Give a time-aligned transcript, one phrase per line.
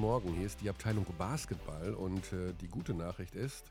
[0.00, 0.32] Morgen.
[0.32, 3.70] Hier ist die Abteilung Basketball und äh, die gute Nachricht ist,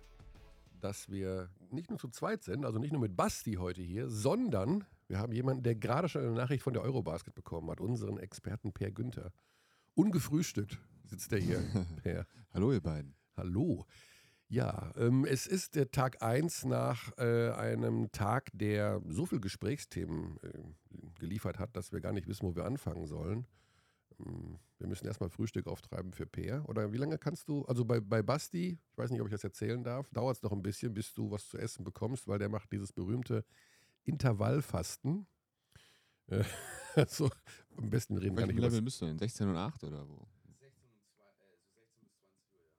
[0.79, 4.85] dass wir nicht nur zu zweit sind, also nicht nur mit Basti heute hier, sondern
[5.07, 8.71] wir haben jemanden, der gerade schon eine Nachricht von der Eurobasket bekommen hat, unseren Experten
[8.73, 9.31] Per Günther.
[9.95, 11.63] Ungefrühstückt sitzt er hier.
[12.03, 12.27] per.
[12.53, 13.15] Hallo ihr beiden.
[13.35, 13.87] Hallo.
[14.49, 20.37] Ja, ähm, es ist der Tag 1 nach äh, einem Tag, der so viele Gesprächsthemen
[20.43, 23.47] äh, geliefert hat, dass wir gar nicht wissen, wo wir anfangen sollen.
[24.19, 26.63] Ähm, wir müssen erstmal Frühstück auftreiben für Peer.
[26.67, 29.43] Oder wie lange kannst du, also bei, bei Basti, ich weiß nicht, ob ich das
[29.43, 32.49] erzählen darf, dauert es noch ein bisschen, bis du was zu essen bekommst, weil der
[32.49, 33.43] macht dieses berühmte
[34.03, 35.27] Intervallfasten.
[36.27, 36.43] Äh,
[36.95, 37.29] also
[37.77, 38.67] am besten reden wir nicht über.
[38.67, 39.19] Level bist du denn?
[39.19, 40.27] 16 und 8 oder wo?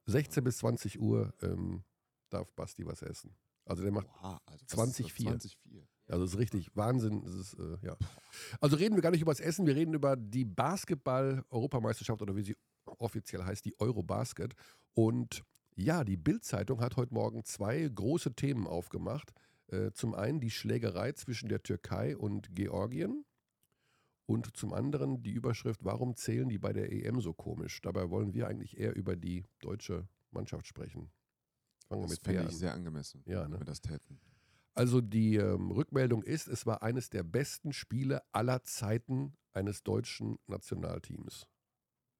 [0.06, 1.84] 16 bis 20 Uhr ähm,
[2.30, 3.36] darf Basti was essen.
[3.64, 5.26] Also der macht Oha, also 20, 4.
[5.26, 5.88] 20 4.
[6.10, 7.22] Also das ist richtig Wahnsinn.
[7.22, 7.96] Ist, äh, ja.
[8.60, 12.42] Also reden wir gar nicht über das Essen, wir reden über die Basketball-Europameisterschaft oder wie
[12.42, 14.54] sie offiziell heißt, die Eurobasket.
[14.94, 15.44] Und
[15.76, 19.32] ja, die Bild-Zeitung hat heute Morgen zwei große Themen aufgemacht.
[19.68, 23.24] Äh, zum einen die Schlägerei zwischen der Türkei und Georgien.
[24.26, 27.80] Und zum anderen die Überschrift, warum zählen die bei der EM so komisch?
[27.82, 31.10] Dabei wollen wir eigentlich eher über die deutsche Mannschaft sprechen.
[31.88, 33.54] Fangen wir das mit ich sehr angemessen, ja, ne?
[33.54, 34.20] wenn wir das täten.
[34.74, 40.38] Also die ähm, Rückmeldung ist, es war eines der besten Spiele aller Zeiten eines deutschen
[40.46, 41.46] Nationalteams.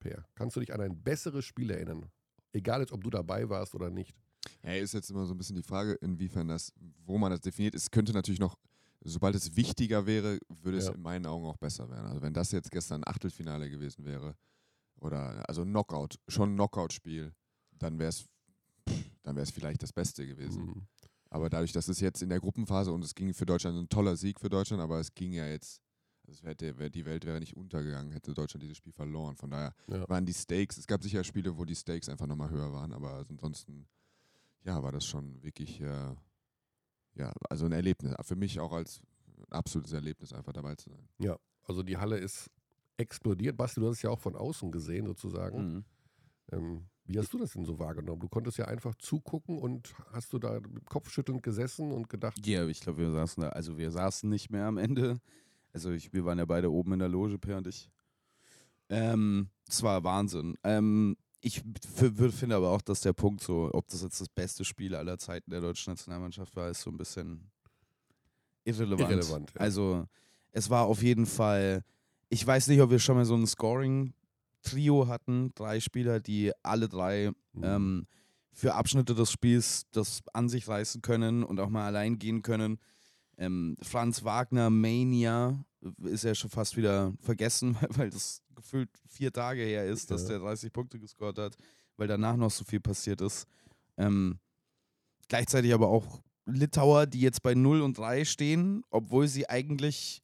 [0.01, 2.11] Per, kannst du dich an ein besseres Spiel erinnern?
[2.53, 4.17] Egal jetzt, ob du dabei warst oder nicht.
[4.65, 6.73] Ja, ist jetzt immer so ein bisschen die Frage, inwiefern das,
[7.05, 7.75] wo man das definiert.
[7.75, 8.57] Es könnte natürlich noch
[9.03, 10.93] sobald es wichtiger wäre, würde es ja.
[10.93, 12.07] in meinen Augen auch besser werden.
[12.07, 14.37] Also wenn das jetzt gestern ein Achtelfinale gewesen wäre,
[15.01, 17.33] oder also Knockout, schon ein Knockout-Spiel,
[17.79, 18.27] dann wäre es
[19.23, 20.65] dann wäre es vielleicht das Beste gewesen.
[20.65, 20.87] Mhm.
[21.31, 24.17] Aber dadurch, dass es jetzt in der Gruppenphase und es ging für Deutschland ein toller
[24.17, 25.81] Sieg für Deutschland, aber es ging ja jetzt,
[26.27, 29.37] also hätte, die Welt wäre nicht untergegangen, hätte Deutschland dieses Spiel verloren.
[29.37, 30.09] Von daher ja.
[30.09, 33.25] waren die Stakes, es gab sicher Spiele, wo die Stakes einfach nochmal höher waren, aber
[33.29, 33.87] ansonsten,
[34.65, 36.15] ja, war das schon wirklich äh,
[37.15, 38.15] ja, also ein Erlebnis.
[38.23, 39.01] Für mich auch als
[39.37, 41.09] ein absolutes Erlebnis, einfach dabei zu sein.
[41.19, 42.51] Ja, also die Halle ist
[42.97, 43.57] explodiert.
[43.57, 45.75] Basti, du hast es ja auch von außen gesehen, sozusagen.
[45.75, 45.85] Mhm.
[46.53, 48.21] Ähm, wie hast du das denn so wahrgenommen?
[48.21, 52.47] Du konntest ja einfach zugucken und hast du da kopfschüttelnd gesessen und gedacht.
[52.47, 55.21] Ja, ich glaube, wir saßen da, also wir saßen nicht mehr am Ende.
[55.73, 57.91] Also ich, wir waren ja beide oben in der Loge, Per und ich.
[58.89, 60.57] Ähm, es war Wahnsinn.
[60.63, 61.63] Ähm, ich
[61.97, 65.51] finde aber auch, dass der Punkt, so, ob das jetzt das beste Spiel aller Zeiten
[65.51, 67.51] der deutschen Nationalmannschaft war, ist so ein bisschen
[68.63, 69.11] irrelevant.
[69.11, 69.61] irrelevant ja.
[69.61, 70.07] Also,
[70.53, 71.83] es war auf jeden Fall,
[72.29, 73.49] ich weiß nicht, ob wir schon mal so ein
[74.61, 77.63] Scoring-Trio hatten, drei Spieler, die alle drei mhm.
[77.63, 78.07] ähm,
[78.53, 82.79] für Abschnitte des Spiels das an sich reißen können und auch mal allein gehen können.
[83.39, 85.65] Ähm, Franz Wagner, Mania,
[86.05, 90.31] ist ja schon fast wieder vergessen, weil das gefühlt vier Tage her ist, dass ja.
[90.31, 91.57] der 30 Punkte gescored hat,
[91.97, 93.47] weil danach noch so viel passiert ist.
[93.97, 94.39] Ähm,
[95.29, 100.23] gleichzeitig aber auch Litauer, die jetzt bei 0 und 3 stehen, obwohl sie eigentlich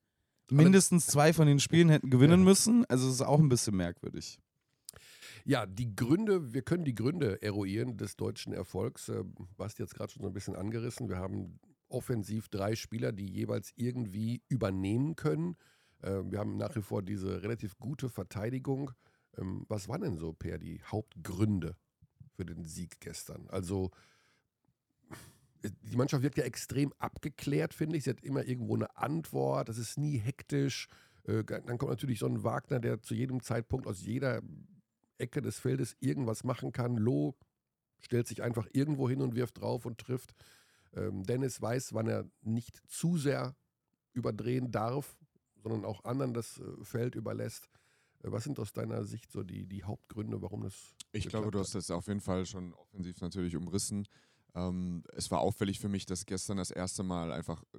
[0.51, 2.85] mindestens zwei von den Spielen hätten gewinnen müssen.
[2.87, 4.39] Also es ist auch ein bisschen merkwürdig.
[5.45, 9.09] Ja, die Gründe, wir können die Gründe eruieren des deutschen Erfolgs.
[9.09, 9.23] Äh,
[9.57, 11.09] Basti jetzt gerade schon so ein bisschen angerissen.
[11.09, 15.57] Wir haben offensiv drei Spieler, die jeweils irgendwie übernehmen können.
[16.03, 18.91] Ähm, wir haben nach wie vor diese relativ gute Verteidigung.
[19.39, 21.77] Ähm, was waren denn so, Per, die Hauptgründe
[22.35, 23.47] für den Sieg gestern?
[23.49, 23.91] Also,
[25.63, 28.05] die Mannschaft wird ja extrem abgeklärt, finde ich.
[28.05, 29.69] Sie hat immer irgendwo eine Antwort.
[29.69, 30.89] Das ist nie hektisch.
[31.25, 34.43] Äh, dann kommt natürlich so ein Wagner, der zu jedem Zeitpunkt aus jeder
[35.19, 36.97] Ecke des Feldes irgendwas machen kann.
[36.97, 37.35] Loh
[37.99, 40.35] stellt sich einfach irgendwo hin und wirft drauf und trifft.
[40.95, 43.57] Ähm, Dennis weiß, wann er nicht zu sehr
[44.13, 45.17] überdrehen darf,
[45.63, 47.69] sondern auch anderen das äh, Feld überlässt.
[48.23, 50.95] Äh, was sind aus deiner Sicht so die, die Hauptgründe, warum das.
[51.13, 54.07] Ich glaube, du hast das auf jeden Fall schon offensiv natürlich umrissen.
[54.57, 57.79] Ähm, es war auffällig für mich, dass gestern das erste Mal einfach äh,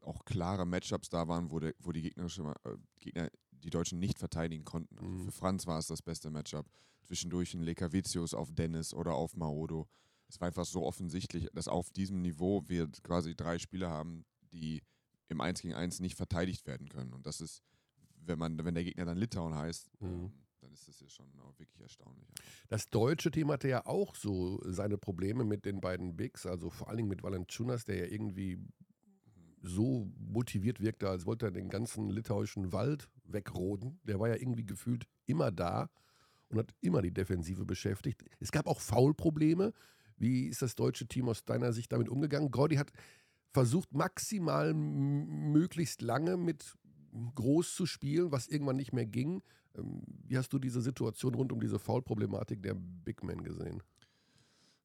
[0.00, 4.18] auch klare Matchups da waren, wo, der, wo die gegnerische, äh, Gegner die Deutschen nicht
[4.18, 4.98] verteidigen konnten.
[4.98, 5.24] Also mhm.
[5.24, 6.66] Für Franz war es das beste Matchup.
[7.04, 9.88] Zwischendurch ein Lekavicius auf Dennis oder auf Maodo
[10.28, 14.82] es war einfach so offensichtlich, dass auf diesem Niveau wir quasi drei Spieler haben, die
[15.28, 17.12] im 1 gegen 1 nicht verteidigt werden können.
[17.12, 17.62] Und das ist,
[18.16, 20.32] wenn man, wenn der Gegner dann Litauen heißt, mhm.
[20.76, 22.28] Ist das ja schon auch wirklich erstaunlich.
[22.68, 26.88] Das deutsche Team hatte ja auch so seine Probleme mit den beiden Bigs, also vor
[26.88, 28.58] allen Dingen mit Valentunas, der ja irgendwie
[29.62, 34.00] so motiviert wirkte, als wollte er den ganzen litauischen Wald wegroden.
[34.04, 35.88] Der war ja irgendwie gefühlt immer da
[36.50, 38.22] und hat immer die Defensive beschäftigt.
[38.38, 39.72] Es gab auch Foulprobleme.
[40.18, 42.50] Wie ist das deutsche Team aus deiner Sicht damit umgegangen?
[42.50, 42.92] Gordy hat
[43.50, 46.76] versucht, maximal möglichst lange mit
[47.34, 49.42] groß zu spielen, was irgendwann nicht mehr ging.
[49.76, 53.82] Ähm, wie hast du diese Situation rund um diese Foul-Problematik der Big Men gesehen?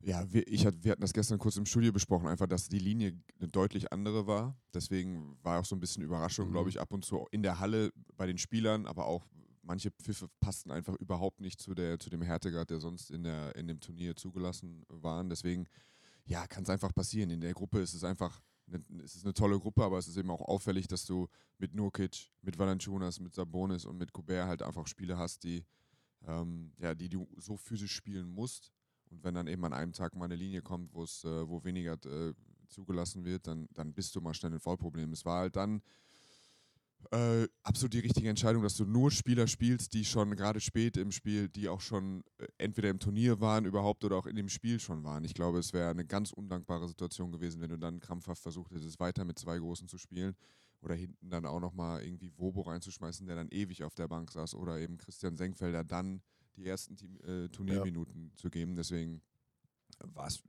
[0.03, 2.79] Ja, wir, ich hat, wir hatten das gestern kurz im Studio besprochen, einfach, dass die
[2.79, 4.57] Linie eine deutlich andere war.
[4.73, 6.53] Deswegen war auch so ein bisschen Überraschung, mhm.
[6.53, 9.27] glaube ich, ab und zu in der Halle bei den Spielern, aber auch
[9.61, 13.55] manche Pfiffe passten einfach überhaupt nicht zu, der, zu dem Härtegrad, der sonst in, der,
[13.55, 15.29] in dem Turnier zugelassen waren.
[15.29, 15.67] Deswegen,
[16.25, 17.29] ja, kann es einfach passieren.
[17.29, 18.41] In der Gruppe ist es einfach,
[19.03, 21.27] es ist eine tolle Gruppe, aber es ist eben auch auffällig, dass du
[21.57, 25.65] mit Nurkic, mit Valanciunas, mit Sabonis und mit Kubert halt einfach Spiele hast, die,
[26.25, 28.71] ähm, ja, die du so physisch spielen musst
[29.11, 31.63] und wenn dann eben an einem Tag mal eine Linie kommt, wo es, äh, wo
[31.63, 32.33] weniger äh,
[32.69, 35.11] zugelassen wird, dann, dann bist du mal schnell ein Foulproblem.
[35.11, 35.81] Es war halt dann
[37.11, 41.11] äh, absolut die richtige Entscheidung, dass du nur Spieler spielst, die schon gerade spät im
[41.11, 44.79] Spiel, die auch schon äh, entweder im Turnier waren überhaupt oder auch in dem Spiel
[44.79, 45.23] schon waren.
[45.23, 48.99] Ich glaube, es wäre eine ganz undankbare Situation gewesen, wenn du dann krampfhaft versucht hättest,
[48.99, 50.35] weiter mit zwei Großen zu spielen
[50.81, 54.55] oder hinten dann auch nochmal irgendwie Wobo reinzuschmeißen, der dann ewig auf der Bank saß
[54.55, 56.21] oder eben Christian Senkfelder dann
[56.55, 58.35] die ersten Team, äh, Turnierminuten ja.
[58.35, 58.75] zu geben.
[58.75, 59.21] Deswegen
[59.99, 60.41] war es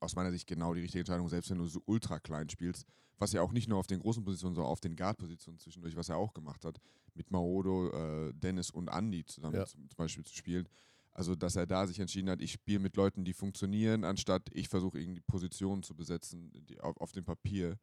[0.00, 2.86] aus meiner Sicht genau die richtige Entscheidung, selbst wenn du so ultra klein spielst,
[3.20, 6.08] was ja auch nicht nur auf den großen Positionen, sondern auf den Guard-Positionen zwischendurch, was
[6.08, 6.78] er auch gemacht hat,
[7.14, 9.66] mit Maodo, äh, Dennis und Andy zusammen ja.
[9.66, 10.68] zum, zum, Beispiel zu spielen.
[11.12, 14.68] Also, dass er da sich entschieden hat, ich spiele mit Leuten, die funktionieren, anstatt ich
[14.68, 17.78] versuche irgendwie Positionen zu besetzen die, auf, auf dem Papier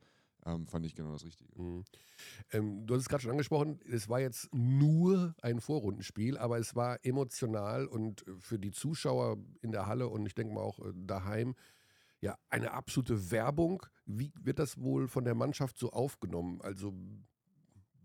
[0.46, 1.50] ähm, fand ich genau das Richtige.
[1.62, 1.84] Mhm.
[2.52, 6.76] Ähm, du hast es gerade schon angesprochen, es war jetzt nur ein Vorrundenspiel, aber es
[6.76, 10.94] war emotional und für die Zuschauer in der Halle und ich denke mal auch äh,
[10.96, 11.56] daheim
[12.22, 13.86] ja eine absolute Werbung.
[14.06, 16.62] Wie wird das wohl von der Mannschaft so aufgenommen?
[16.62, 16.94] Also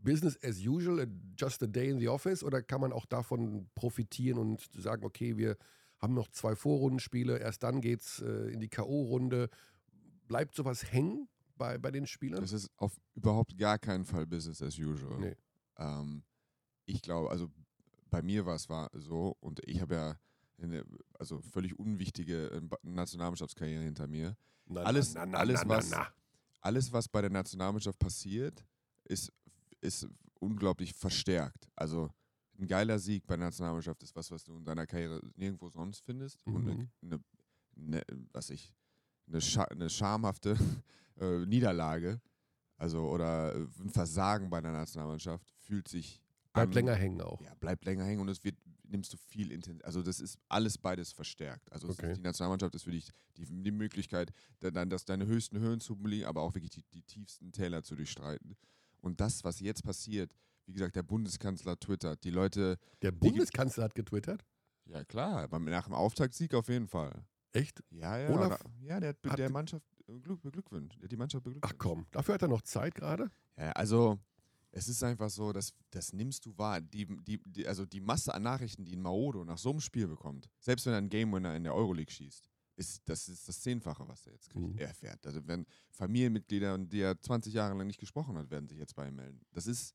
[0.03, 1.06] Business as usual,
[1.37, 5.37] just a day in the office oder kann man auch davon profitieren und sagen, okay,
[5.37, 5.56] wir
[5.99, 9.49] haben noch zwei Vorrundenspiele, erst dann geht es äh, in die K.O.-Runde.
[10.26, 11.29] Bleibt sowas hängen?
[11.62, 12.41] bei, bei den Spielern?
[12.41, 15.19] Das ist auf überhaupt gar keinen Fall Business as usual.
[15.19, 15.37] Nee.
[15.79, 16.25] Ähm,
[16.87, 17.49] ich glaube, also
[18.11, 20.17] bei mir war es war so, und ich habe ja
[20.64, 20.85] eine
[21.19, 24.37] also völlig unwichtige äh, Nationalmannschaftskarriere hinter mir.
[24.67, 25.91] Na, alles, na, na, alles, was,
[26.61, 28.64] alles, was bei der Nationalmannschaft passiert,
[29.05, 29.32] ist,
[29.81, 30.06] ist
[30.41, 31.69] unglaublich verstärkt.
[31.76, 32.11] Also
[32.59, 36.05] ein geiler Sieg bei der Nationalmannschaft ist was, was du in deiner Karriere nirgendwo sonst
[36.05, 36.47] findest.
[36.47, 36.55] Mhm.
[36.55, 37.20] Und eine, eine,
[37.76, 38.75] eine, was ich,
[39.26, 40.56] eine, scha eine schamhafte
[41.20, 42.20] äh, Niederlage,
[42.76, 46.20] also oder äh, ein Versagen bei der Nationalmannschaft, fühlt sich.
[46.53, 47.41] Bleibt an, länger hängen auch.
[47.41, 48.56] Ja, bleibt länger hängen und es wird,
[48.93, 49.85] nimmst du viel Intensität.
[49.85, 51.73] Also das ist alles beides verstärkt.
[51.73, 52.15] Also okay.
[52.15, 56.27] die Nationalmannschaft ist für dich die, die Möglichkeit, dann das, deine höchsten Höhen zu belegen,
[56.27, 58.56] aber auch wirklich die, die tiefsten Täler zu durchstreiten.
[59.00, 60.33] Und das, was jetzt passiert,
[60.67, 62.79] wie gesagt, der Bundeskanzler twittert, die Leute.
[63.03, 64.44] Der Bundeskanzler hat getwittert?
[64.85, 67.25] Ja, klar, nach dem Auftaktsieg auf jeden Fall.
[67.53, 67.83] Echt?
[67.91, 68.31] Ja, ja.
[68.31, 70.99] Olaf ja, der hat, der Mannschaft beglückwünscht.
[70.99, 71.75] Der hat die Mannschaft beglückwünscht.
[71.75, 73.31] Ach komm, dafür hat er noch Zeit gerade?
[73.56, 74.19] Ja, also
[74.72, 76.80] es ist einfach so, dass das nimmst du wahr.
[76.80, 80.08] Die, die, die, also die Masse an Nachrichten, die ein Maodo nach so einem Spiel
[80.08, 83.60] bekommt, selbst wenn er einen Game Winner in der Euroleague schießt, ist das ist das
[83.60, 84.66] Zehnfache, was er jetzt kriegt.
[84.66, 84.78] Mhm.
[84.78, 85.26] Er erfährt.
[85.26, 89.08] Also wenn Familienmitglieder, die er 20 Jahre lang nicht gesprochen hat, werden sich jetzt bei
[89.08, 89.40] ihm melden.
[89.52, 89.94] Das ist,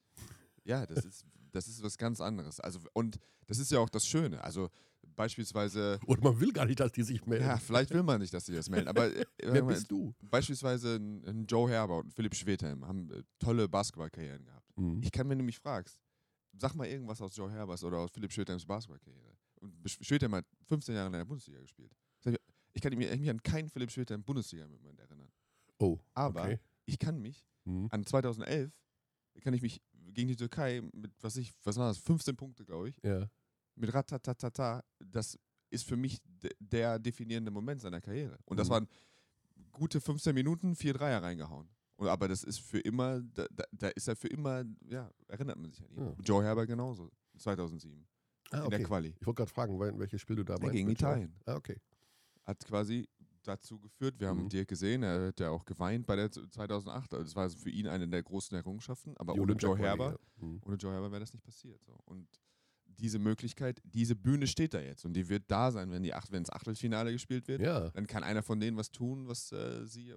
[0.64, 2.60] ja, das ist, das ist was ganz anderes.
[2.60, 4.44] Also, und das ist ja auch das Schöne.
[4.44, 4.70] Also
[5.16, 6.00] beispielsweise.
[6.06, 7.46] Oder man will gar nicht, dass die sich melden.
[7.46, 8.88] Ja, vielleicht will man nicht, dass sie das melden.
[8.88, 10.14] Aber äh, wer bist du?
[10.22, 14.67] Beispielsweise ein, ein, Joe Herber und Philipp Schwedhelm haben äh, tolle Basketballkarrieren gehabt.
[14.78, 15.02] Mhm.
[15.04, 16.00] Ich kann, wenn du mich fragst,
[16.54, 19.38] sag mal irgendwas aus Joe Herbers oder aus Philipp Schwedhelms Basketballkarriere.
[19.60, 21.96] Und Schwedhelm hat 15 Jahre in der Bundesliga gespielt.
[22.74, 25.32] Ich kann mich, an keinen Philipp Schwedhelm Bundesliga-Moment erinnern.
[25.80, 25.98] Oh.
[26.14, 26.60] Aber okay.
[26.86, 27.88] ich kann mich mhm.
[27.92, 28.72] an 2011
[29.42, 32.90] kann ich mich gegen die Türkei mit, was ich, was war das, 15 Punkte, glaube
[32.90, 33.00] ich.
[33.04, 33.30] Ja
[33.78, 36.20] mit Ratatatata, das ist für mich
[36.60, 38.38] der definierende Moment seiner Karriere.
[38.46, 38.74] Und das mhm.
[38.74, 38.88] waren
[39.72, 41.70] gute 15 Minuten, vier Dreier reingehauen.
[41.98, 45.72] Und, aber das ist für immer, da, da, ist er für immer, ja, erinnert man
[45.72, 46.04] sich an ihn.
[46.04, 46.16] Ja.
[46.24, 48.08] Joe Herbert genauso, 2007.
[48.52, 48.66] Ah, okay.
[48.66, 49.16] In der Quali.
[49.20, 50.74] Ich wollte gerade fragen, welches Spiel du da meinst.
[50.74, 51.34] Gegen Italien.
[51.46, 51.82] Ah, okay.
[52.44, 53.10] Hat quasi
[53.44, 54.50] dazu geführt, wir haben mhm.
[54.50, 57.14] Dirk gesehen, er hat ja auch geweint bei der 2008.
[57.14, 59.16] Also das war für ihn eine der großen Errungenschaften.
[59.18, 60.46] Aber ohne Joe Herbert, ja.
[60.46, 60.62] mhm.
[60.66, 61.82] ohne Joe Herbert wäre das nicht passiert.
[61.86, 61.98] So.
[62.06, 62.28] Und
[62.86, 66.32] diese Möglichkeit, diese Bühne steht da jetzt und die wird da sein, wenn die Acht,
[66.32, 67.62] wenn das Achtelfinale gespielt wird.
[67.62, 67.90] Ja.
[67.92, 70.14] Dann kann einer von denen was tun, was äh, sie,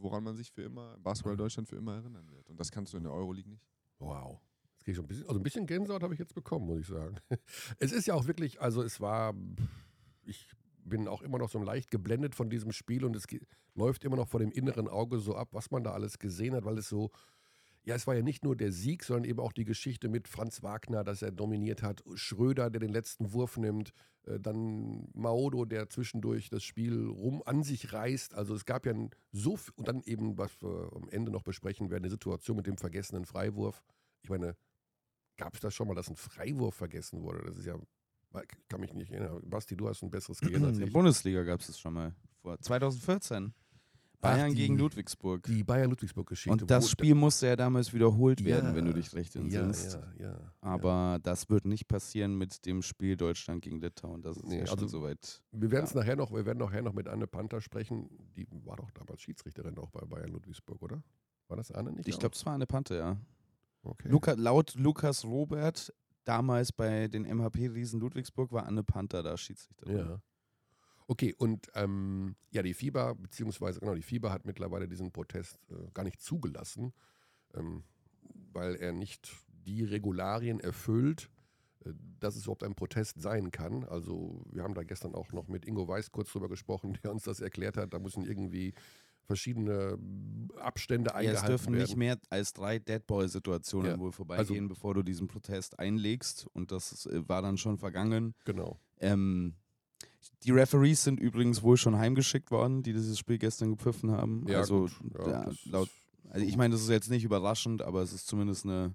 [0.00, 2.48] woran man sich für immer, Basketball Deutschland für immer erinnern wird.
[2.48, 3.64] Und das kannst du in der Euroleague nicht.
[3.98, 4.40] Wow.
[4.74, 6.80] Jetzt gehe ich schon ein bisschen, also ein bisschen Gänsehaut habe ich jetzt bekommen, muss
[6.80, 7.16] ich sagen.
[7.78, 9.34] Es ist ja auch wirklich, also es war,
[10.24, 10.48] ich
[10.84, 13.26] bin auch immer noch so leicht geblendet von diesem Spiel und es
[13.74, 16.64] läuft immer noch vor dem inneren Auge so ab, was man da alles gesehen hat,
[16.64, 17.10] weil es so
[17.84, 20.62] ja, es war ja nicht nur der Sieg, sondern eben auch die Geschichte mit Franz
[20.62, 23.92] Wagner, dass er dominiert hat, Schröder, der den letzten Wurf nimmt,
[24.26, 28.34] äh, dann Maodo, der zwischendurch das Spiel rum an sich reißt.
[28.34, 28.94] Also es gab ja
[29.32, 32.66] so viel, und dann eben, was wir am Ende noch besprechen werden, eine Situation mit
[32.66, 33.82] dem vergessenen Freiwurf.
[34.22, 34.56] Ich meine,
[35.36, 37.44] gab es das schon mal, dass ein Freiwurf vergessen wurde?
[37.46, 37.78] Das ist ja,
[38.68, 39.40] kann mich nicht erinnern.
[39.48, 40.92] Basti, du hast ein besseres Gehirn als In der ich.
[40.92, 42.14] Bundesliga gab es das schon mal.
[42.42, 43.54] Vor 2014.
[44.20, 45.44] Bayern Ach, die- gegen Ludwigsburg.
[45.44, 46.50] Die Bayern-Ludwigsburg-Geschichte.
[46.64, 49.94] Und das Spiel musste ja damals wiederholt werden, Ja, wenn du dich recht ja, entsinnst.
[50.18, 54.20] ja, ja, Aber das wird nicht passieren mit dem Spiel Deutschland gegen Litauen.
[54.22, 55.40] Das ist Nee, ja schon also soweit.
[55.52, 58.08] Wir werden es nachher noch, wir werden nachher noch mit Anne Panther sprechen.
[58.36, 61.02] Die war doch damals Schiedsrichterin auch bei Bayern Ludwigsburg, oder?
[61.46, 62.08] War das Anne nicht?
[62.08, 63.16] Ich glaube, es war eine Pante, ja.
[63.84, 64.08] okay.
[64.08, 65.94] Luca, laut Lukas Robert,
[66.24, 69.96] damals bei den MHP-Riesen Ludwigsburg, war Anne Panther da Schiedsrichterin.
[69.96, 70.20] Ja.
[71.10, 75.90] Okay, und ähm, ja, die FIBA, beziehungsweise genau, die FIBA hat mittlerweile diesen Protest äh,
[75.94, 76.92] gar nicht zugelassen,
[77.54, 77.82] ähm,
[78.52, 79.34] weil er nicht
[79.66, 81.30] die Regularien erfüllt,
[81.86, 83.84] äh, dass es überhaupt ein Protest sein kann.
[83.84, 87.22] Also wir haben da gestern auch noch mit Ingo Weiß kurz drüber gesprochen, der uns
[87.22, 87.94] das erklärt hat.
[87.94, 88.74] Da müssen irgendwie
[89.24, 89.98] verschiedene
[90.56, 91.82] Abstände Ja, es eingehalten dürfen werden.
[91.84, 96.46] nicht mehr als drei Deadball-Situationen Ja, wohl vorbeigehen, also- bevor du diesen Protest einlegst.
[96.52, 98.34] Und das äh, war dann schon vergangen.
[98.44, 98.78] Genau.
[99.00, 99.54] Ähm,
[100.44, 104.44] die Referees sind übrigens wohl schon heimgeschickt worden, die dieses Spiel gestern gepfiffen haben.
[104.48, 104.88] Ja, also.
[105.18, 105.88] Ja, ja, laut,
[106.30, 108.94] also ich meine, das ist jetzt nicht überraschend, aber es ist zumindest eine,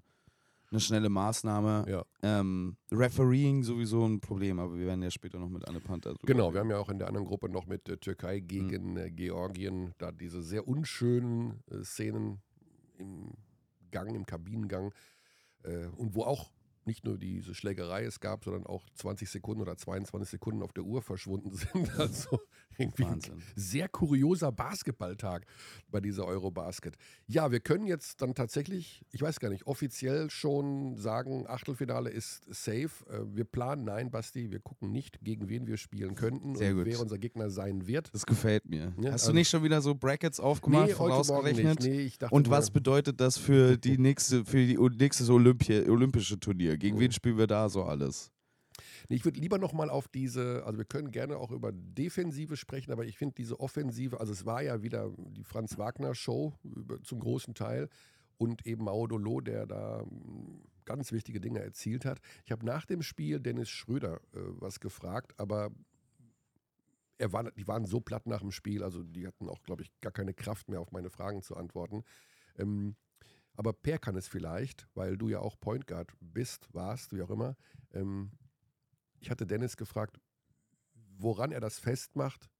[0.70, 1.84] eine schnelle Maßnahme.
[1.88, 2.04] Ja.
[2.22, 6.44] Ähm, Refereeing sowieso ein Problem, aber wir werden ja später noch mit Anne Panther Genau,
[6.46, 6.54] reden.
[6.54, 9.92] wir haben ja auch in der anderen Gruppe noch mit äh, Türkei gegen äh, Georgien
[9.98, 12.40] da diese sehr unschönen äh, Szenen
[12.98, 13.32] im
[13.90, 14.92] Gang, im Kabinengang
[15.64, 16.50] äh, und wo auch
[16.86, 20.84] nicht nur diese Schlägerei es gab, sondern auch 20 Sekunden oder 22 Sekunden auf der
[20.84, 21.98] Uhr verschwunden sind.
[21.98, 22.40] Also
[22.78, 23.42] irgendwie ein Wahnsinn.
[23.56, 25.46] sehr kurioser Basketballtag
[25.90, 26.96] bei dieser Eurobasket.
[27.26, 32.42] Ja, wir können jetzt dann tatsächlich, ich weiß gar nicht, offiziell schon sagen, Achtelfinale ist
[32.52, 32.90] safe.
[33.08, 36.78] Äh, Wir planen, nein, Basti, wir gucken nicht, gegen wen wir spielen könnten Sehr und
[36.78, 36.86] gut.
[36.86, 38.12] wer unser Gegner sein wird.
[38.14, 38.92] Das gefällt mir.
[39.00, 41.80] Ja, Hast also- du nicht schon wieder so Brackets aufgemacht, Morgen vorausgerechnet?
[41.82, 46.76] Nee, Und was bedeutet das für die nächste, für die nächste Olympia, olympische Turnier?
[46.76, 47.00] Gegen Oh.
[47.00, 48.30] wen spielen wir da so alles?
[49.08, 52.92] Nee, ich würde lieber nochmal auf diese, also wir können gerne auch über Defensive sprechen,
[52.92, 56.54] aber ich finde diese Offensive, also es war ja wieder die Franz Wagner Show
[57.02, 57.88] zum großen Teil
[58.38, 62.20] und eben Maudolo, der da mm, ganz wichtige Dinge erzielt hat.
[62.44, 65.70] Ich habe nach dem Spiel Dennis Schröder äh, was gefragt, aber
[67.18, 69.90] er war, die waren so platt nach dem Spiel, also die hatten auch, glaube ich,
[70.00, 72.02] gar keine Kraft mehr auf meine Fragen zu antworten.
[72.58, 72.96] Ähm,
[73.56, 77.30] aber Per kann es vielleicht, weil du ja auch Point Guard bist, warst, wie auch
[77.30, 77.56] immer.
[77.92, 78.32] Ähm,
[79.24, 80.20] ich hatte Dennis gefragt,
[81.16, 82.50] woran er das festmacht,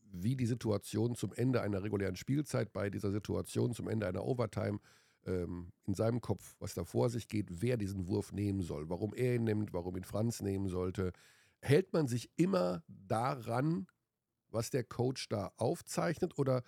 [0.00, 4.78] wie die Situation zum Ende einer regulären Spielzeit, bei dieser Situation zum Ende einer Overtime
[5.26, 9.12] ähm, in seinem Kopf, was da vor sich geht, wer diesen Wurf nehmen soll, warum
[9.12, 11.12] er ihn nimmt, warum ihn Franz nehmen sollte.
[11.60, 13.88] Hält man sich immer daran,
[14.48, 16.62] was der Coach da aufzeichnet oder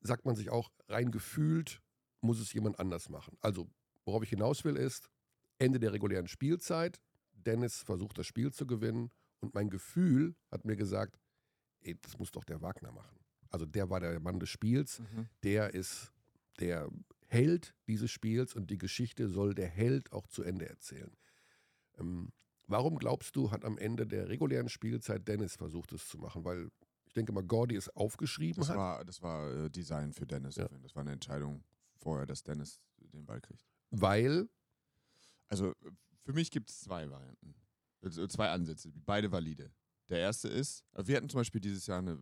[0.00, 1.82] sagt man sich auch rein gefühlt,
[2.20, 3.36] muss es jemand anders machen?
[3.40, 3.68] Also,
[4.04, 5.10] worauf ich hinaus will, ist,
[5.58, 7.00] Ende der regulären Spielzeit,
[7.46, 11.18] Dennis versucht das Spiel zu gewinnen und mein Gefühl hat mir gesagt,
[11.82, 13.18] ey, das muss doch der Wagner machen.
[13.50, 15.02] Also der war der Mann des Spiels,
[15.42, 16.12] der ist
[16.60, 16.88] der
[17.26, 21.16] Held dieses Spiels und die Geschichte soll der Held auch zu Ende erzählen.
[21.98, 22.32] Ähm,
[22.66, 26.44] warum glaubst du, hat am Ende der regulären Spielzeit Dennis versucht, es zu machen?
[26.44, 26.70] Weil
[27.06, 28.76] ich denke mal, Gordy es aufgeschrieben Das hat.
[28.76, 30.56] war, das war äh, Design für Dennis.
[30.56, 30.68] Ja.
[30.82, 31.64] Das war eine Entscheidung
[31.96, 33.64] vorher, dass Dennis den Ball kriegt.
[33.90, 34.48] weil,
[35.48, 35.74] Also
[36.30, 37.54] für mich gibt es zwei Varianten.
[38.02, 39.72] Also zwei Ansätze, beide valide.
[40.08, 42.12] Der erste ist, äh, wir hatten zum Beispiel dieses Jahr eine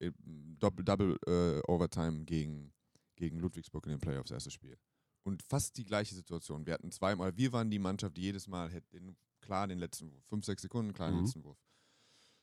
[0.00, 0.10] äh,
[0.58, 2.72] Double, Double äh, Overtime gegen,
[3.16, 4.78] gegen Ludwigsburg in den Playoffs, erstes Spiel.
[5.22, 6.64] Und fast die gleiche Situation.
[6.66, 10.10] Wir hatten zweimal, wir waren die Mannschaft, die jedes Mal hätte den, klar den letzten
[10.12, 11.24] Wurf, fünf, sechs Sekunden, klar den Mhm.
[11.24, 11.58] letzten Wurf.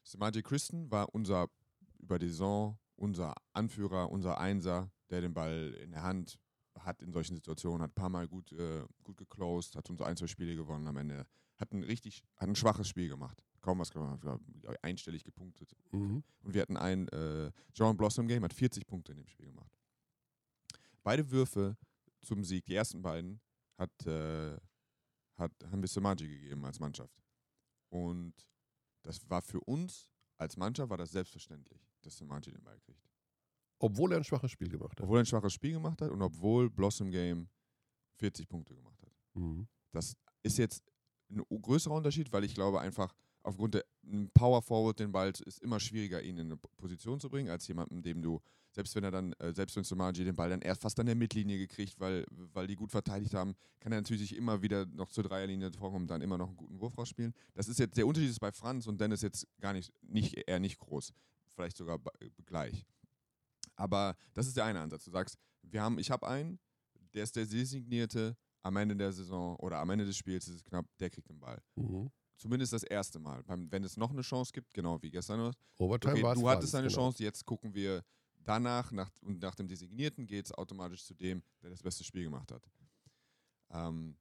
[0.03, 1.47] Samaji Christen war unser,
[1.99, 6.37] über die Saison, unser Anführer, unser Einser, der den Ball in der Hand
[6.79, 10.17] hat in solchen Situationen, hat ein paar Mal gut, äh, gut geclosed, hat unsere ein,
[10.17, 11.25] zwei Spiele gewonnen am Ende.
[11.57, 13.43] Hat ein richtig, hat ein schwaches Spiel gemacht.
[13.61, 14.19] Kaum was gemacht,
[14.81, 15.75] einstellig gepunktet.
[15.91, 16.23] mhm.
[16.41, 19.77] Und wir hatten ein äh, John Blossom Game, hat 40 Punkte in dem Spiel gemacht.
[21.03, 21.77] Beide Würfe
[22.21, 23.39] zum Sieg, die ersten beiden,
[23.77, 24.57] hat, äh,
[25.37, 27.21] hat, haben wir Samaji gegeben als Mannschaft.
[27.89, 28.33] Und
[29.03, 30.11] das war für uns
[30.41, 33.10] als Mannschaft war das selbstverständlich, dass Samaji den Ball kriegt.
[33.81, 35.01] Obwohl er ein schwaches Spiel gemacht hat.
[35.01, 37.49] Obwohl er ein schwaches Spiel gemacht hat und obwohl Blossom Game
[38.17, 39.11] 40 Punkte gemacht hat.
[39.33, 39.67] Mhm.
[39.91, 40.83] Das ist jetzt
[41.29, 43.85] ein größerer Unterschied, weil ich glaube einfach, aufgrund der
[44.33, 48.03] Power Forward den Ball ist immer schwieriger, ihn in eine Position zu bringen, als jemanden,
[48.03, 48.39] dem du,
[48.71, 51.15] selbst wenn er dann, äh, selbst wenn Somaji den Ball dann erst fast an der
[51.15, 55.09] Mittellinie gekriegt, weil, weil die gut verteidigt haben, kann er natürlich sich immer wieder noch
[55.09, 57.33] zur Dreierlinie vorkommen und dann immer noch einen guten Wurf rausspielen.
[57.55, 60.59] Das ist jetzt, der Unterschied ist bei Franz und Dennis jetzt gar nicht, nicht eher
[60.59, 61.13] nicht groß.
[61.47, 61.99] Vielleicht sogar
[62.45, 62.85] gleich.
[63.81, 65.05] Aber das ist der eine Ansatz.
[65.05, 66.59] Du sagst, wir haben, ich habe einen,
[67.15, 70.63] der ist der designierte am Ende der Saison oder am Ende des Spiels ist es
[70.63, 71.59] knapp, der kriegt den Ball.
[71.75, 72.11] Mhm.
[72.37, 73.43] Zumindest das erste Mal.
[73.47, 75.51] Wenn es noch eine Chance gibt, genau wie gestern.
[75.77, 77.01] Overtime okay, du hattest eine genau.
[77.01, 78.03] Chance, jetzt gucken wir
[78.43, 82.25] danach nach, und nach dem Designierten geht es automatisch zu dem, der das beste Spiel
[82.25, 82.63] gemacht hat.
[83.71, 84.15] Ähm,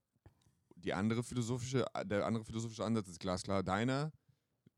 [0.75, 4.11] die andere philosophische, der andere philosophische Ansatz ist glasklar deiner.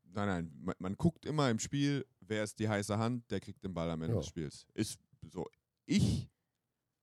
[0.03, 3.63] Nein, nein, man, man, guckt immer im Spiel, wer ist die heiße Hand, der kriegt
[3.63, 4.19] den Ball am Ende ja.
[4.19, 4.65] des Spiels.
[4.73, 4.99] Ist
[5.31, 5.47] so.
[5.85, 6.29] Ich,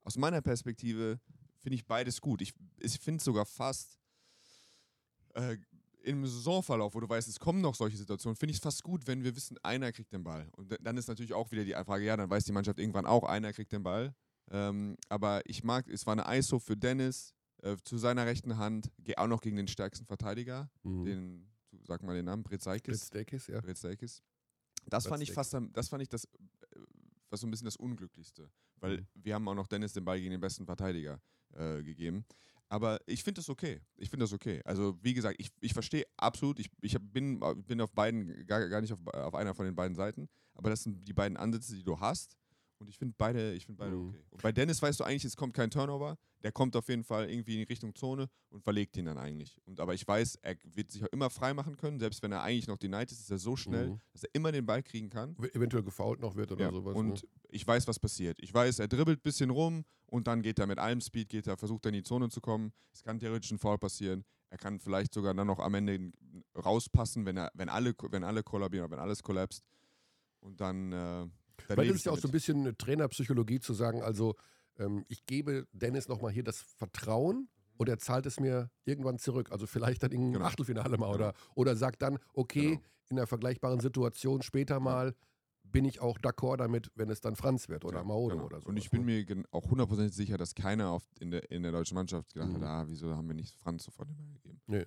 [0.02, 1.20] aus meiner Perspektive,
[1.60, 2.42] finde ich beides gut.
[2.42, 3.98] Ich, ich finde sogar fast
[5.34, 5.56] äh,
[6.02, 9.06] im Saisonverlauf, wo du weißt, es kommen noch solche Situationen, finde ich es fast gut,
[9.06, 10.48] wenn wir wissen, einer kriegt den Ball.
[10.56, 13.24] Und dann ist natürlich auch wieder die Frage, ja, dann weiß die Mannschaft irgendwann auch,
[13.24, 14.14] einer kriegt den Ball.
[14.50, 18.90] Ähm, aber ich mag, es war eine ISO für Dennis äh, zu seiner rechten Hand,
[19.16, 21.04] auch noch gegen den stärksten Verteidiger, mhm.
[21.04, 21.50] den,
[21.86, 23.10] sag mal den Namen, Britzakis.
[23.10, 23.60] Britzakis, ja.
[23.60, 24.22] Britzakis.
[24.86, 26.28] Das fand ich fast, das fand ich das, äh,
[27.28, 29.06] was so ein bisschen das Unglücklichste, weil mhm.
[29.14, 31.20] wir haben auch noch Dennis den Ball gegen den besten Verteidiger
[31.54, 32.24] äh, gegeben.
[32.68, 33.80] Aber ich finde das okay.
[33.96, 34.62] Ich finde das okay.
[34.64, 38.80] Also, wie gesagt, ich, ich verstehe absolut, ich, ich bin, bin auf beiden, gar, gar
[38.80, 41.82] nicht auf, auf einer von den beiden Seiten, aber das sind die beiden Ansätze, die
[41.82, 42.36] du hast.
[42.80, 44.08] Und ich finde beide, ich find beide mhm.
[44.08, 44.18] okay.
[44.30, 46.16] Und bei Dennis weißt du eigentlich, es kommt kein Turnover.
[46.42, 49.60] Der kommt auf jeden Fall irgendwie in Richtung Zone und verlegt ihn dann eigentlich.
[49.66, 52.00] Und, aber ich weiß, er wird sich auch immer frei machen können.
[52.00, 54.00] Selbst wenn er eigentlich noch denied ist, ist er so schnell, mhm.
[54.14, 55.36] dass er immer den Ball kriegen kann.
[55.52, 56.72] Eventuell gefault noch wird oder ja.
[56.72, 56.96] sowas.
[56.96, 57.28] Und ne?
[57.50, 58.38] ich weiß, was passiert.
[58.40, 61.46] Ich weiß, er dribbelt ein bisschen rum und dann geht er mit allem Speed, geht
[61.46, 62.72] er, versucht er in die Zone zu kommen.
[62.94, 64.24] Es kann theoretisch ein Foul passieren.
[64.48, 66.12] Er kann vielleicht sogar dann noch am Ende
[66.56, 69.62] rauspassen, wenn, er, wenn, alle, wenn alle kollabieren, wenn alles kollapst.
[70.40, 70.92] Und dann.
[70.92, 71.28] Äh,
[71.68, 74.34] weil das ist ja auch so ein bisschen eine Trainerpsychologie zu sagen, also
[74.78, 79.50] ähm, ich gebe Dennis nochmal hier das Vertrauen und er zahlt es mir irgendwann zurück.
[79.52, 80.44] Also vielleicht dann im genau.
[80.44, 81.52] Achtelfinale mal oder, genau.
[81.54, 82.80] oder sagt dann, okay, genau.
[83.10, 85.14] in einer vergleichbaren Situation später mal
[85.62, 88.46] bin ich auch d'accord damit, wenn es dann Franz wird oder ja, Mauro genau.
[88.46, 88.68] oder so.
[88.68, 89.24] Und ich bin ne?
[89.28, 92.56] mir auch hundertprozentig sicher, dass keiner in, der, in der deutschen Mannschaft gedacht mhm.
[92.56, 94.60] hat, ah, wieso haben wir nicht Franz sofort immer gegeben.
[94.66, 94.86] Nee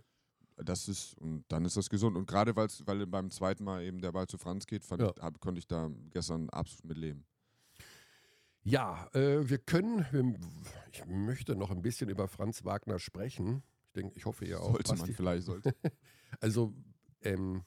[0.58, 2.18] das ist, und dann ist das gesund.
[2.18, 5.12] Und gerade weil beim zweiten Mal eben der Ball zu Franz geht, ja.
[5.16, 7.26] ich, hab, konnte ich da gestern absolut mit leben.
[8.63, 10.39] Ja, äh, wir können, wir,
[10.92, 13.63] ich möchte noch ein bisschen über Franz Wagner sprechen.
[13.88, 14.72] Ich denke, ich hoffe ihr auch.
[14.72, 15.76] Sollte man vielleicht, sollte.
[16.39, 16.74] also,
[17.22, 17.63] ähm,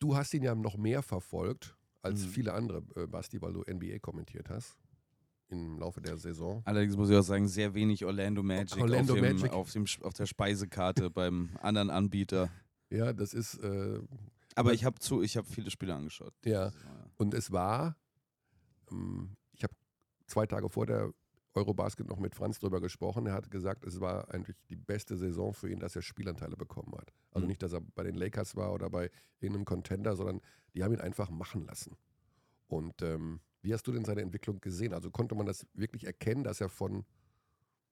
[0.00, 2.28] du hast ihn ja noch mehr verfolgt als mhm.
[2.28, 4.76] viele andere, äh, Basti, weil du NBA kommentiert hast
[5.48, 6.62] im Laufe der Saison.
[6.64, 9.52] Allerdings muss ich auch sagen, sehr wenig Orlando Magic, Orlando auf, dem, Magic.
[9.52, 12.50] Auf, dem, auf der Speisekarte beim anderen Anbieter.
[12.90, 13.54] Ja, das ist.
[13.62, 14.00] Äh,
[14.54, 16.34] Aber ich habe hab viele Spiele angeschaut.
[16.44, 16.72] Ja.
[17.16, 17.96] Und es war,
[18.90, 19.74] ähm, ich habe
[20.26, 21.12] zwei Tage vor der
[21.54, 23.26] Eurobasket noch mit Franz drüber gesprochen.
[23.26, 26.94] Er hat gesagt, es war eigentlich die beste Saison für ihn, dass er Spielanteile bekommen
[26.96, 27.12] hat.
[27.30, 27.48] Also mhm.
[27.48, 30.40] nicht, dass er bei den Lakers war oder bei irgendeinem Contender, sondern
[30.74, 31.96] die haben ihn einfach machen lassen.
[32.68, 34.94] Und ähm, wie hast du denn seine Entwicklung gesehen?
[34.94, 37.04] Also konnte man das wirklich erkennen, dass er von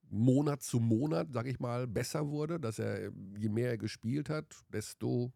[0.08, 4.46] Monat zu Monat, sag ich mal, besser wurde, dass er, je mehr er gespielt hat,
[4.72, 5.32] desto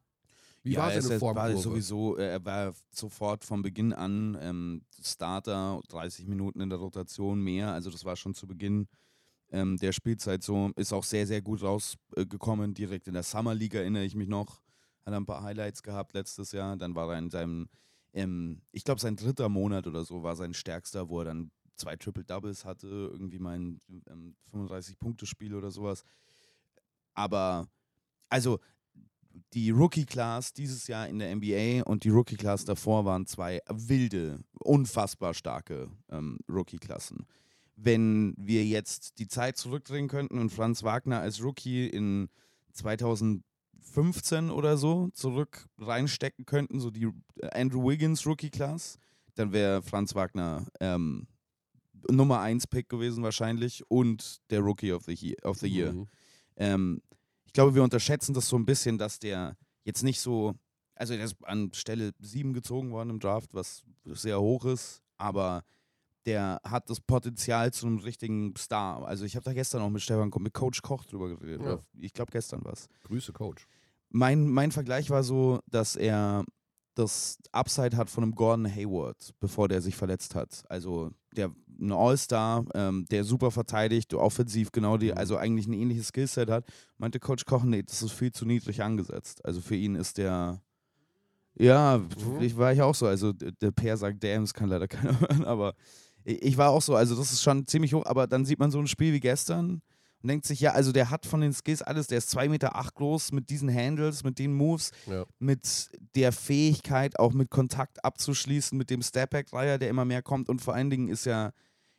[0.62, 1.37] wie ja, war seine Form?
[1.37, 6.79] War sowieso, äh, er war sofort von Beginn an ähm, Starter, 30 Minuten in der
[6.79, 7.73] Rotation mehr.
[7.73, 8.87] Also das war schon zu Beginn
[9.51, 10.71] ähm, der Spielzeit so.
[10.77, 12.75] Ist auch sehr, sehr gut rausgekommen.
[12.75, 14.61] Direkt in der Summer League erinnere ich mich noch.
[15.07, 16.77] Hat er ein paar Highlights gehabt letztes Jahr.
[16.77, 17.69] Dann war er in seinem
[18.12, 21.96] ähm, ich glaube, sein dritter Monat oder so war sein stärkster, wo er dann zwei
[21.96, 26.05] Triple-Doubles hatte, irgendwie mein ähm, 35-Punkte-Spiel oder sowas.
[27.14, 27.68] Aber,
[28.29, 28.61] also,
[29.53, 35.35] die Rookie-Class dieses Jahr in der NBA und die Rookie-Class davor waren zwei wilde, unfassbar
[35.35, 37.27] starke ähm, Rookie-Klassen.
[37.77, 42.29] Wenn wir jetzt die Zeit zurückdrehen könnten und Franz Wagner als Rookie in
[42.73, 43.42] 2000
[43.81, 47.09] 15 oder so zurück reinstecken könnten, so die
[47.53, 48.99] Andrew Wiggins Rookie Class,
[49.35, 51.27] dann wäre Franz Wagner ähm,
[52.09, 55.37] Nummer 1 Pick gewesen wahrscheinlich und der Rookie of the Year.
[55.45, 55.93] Of the year.
[55.93, 56.09] Mhm.
[56.57, 57.03] Ähm,
[57.45, 60.55] ich glaube, wir unterschätzen das so ein bisschen, dass der jetzt nicht so,
[60.95, 65.64] also der ist an Stelle 7 gezogen worden im Draft, was sehr hoch ist, aber
[66.26, 69.04] der hat das Potenzial zu einem richtigen Star.
[69.06, 71.62] Also ich habe da gestern auch mit Stefan, mit Coach Koch drüber geredet.
[71.64, 71.78] Ja.
[71.98, 72.88] Ich glaube gestern was.
[73.04, 73.66] Grüße Coach.
[74.11, 76.44] Mein, mein Vergleich war so, dass er
[76.94, 80.64] das Upside hat von einem Gordon Hayward, bevor der sich verletzt hat.
[80.68, 85.16] Also der ein All-Star, ähm, der super verteidigt, offensiv genau die, mhm.
[85.18, 86.66] also eigentlich ein ähnliches Skillset hat,
[86.98, 89.42] meinte Coach Koch, nee, das ist viel zu niedrig angesetzt.
[89.44, 90.61] Also für ihn ist der
[91.54, 92.40] ja, mhm.
[92.40, 93.06] ich war ich auch so.
[93.06, 95.74] Also der Per sagt Dams, kann leider keiner hören, aber
[96.24, 98.78] ich war auch so, also das ist schon ziemlich hoch, aber dann sieht man so
[98.78, 99.83] ein Spiel wie gestern
[100.22, 102.76] und denkt sich, ja, also der hat von den Skills alles, der ist 2,8 Meter
[102.76, 105.24] acht groß mit diesen Handles, mit den Moves, ja.
[105.38, 110.61] mit der Fähigkeit, auch mit Kontakt abzuschließen, mit dem Stepback-Dreier, der immer mehr kommt und
[110.61, 111.52] vor allen Dingen ist ja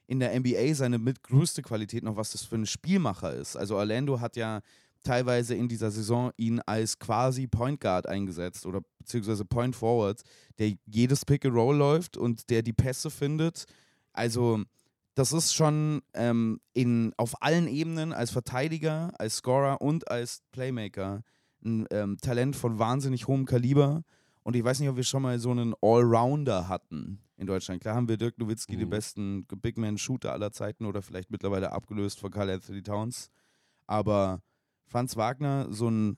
[0.07, 3.55] in der NBA seine mitgrößte Qualität noch, was das für ein Spielmacher ist.
[3.55, 4.61] Also Orlando hat ja
[5.03, 10.21] teilweise in dieser Saison ihn als quasi Point Guard eingesetzt oder beziehungsweise Point Forward,
[10.59, 13.65] der jedes Pick and Roll läuft und der die Pässe findet.
[14.13, 14.63] Also
[15.15, 21.23] das ist schon ähm, in, auf allen Ebenen als Verteidiger, als Scorer und als Playmaker
[21.63, 24.03] ein ähm, Talent von wahnsinnig hohem Kaliber.
[24.43, 27.81] Und ich weiß nicht, ob wir schon mal so einen Allrounder hatten in Deutschland.
[27.81, 28.79] Klar haben wir Dirk Nowitzki, mhm.
[28.79, 33.29] den besten Big Man-Shooter aller Zeiten oder vielleicht mittlerweile abgelöst von Carl Anthony Towns.
[33.85, 34.41] Aber
[34.85, 36.17] Franz Wagner, so ein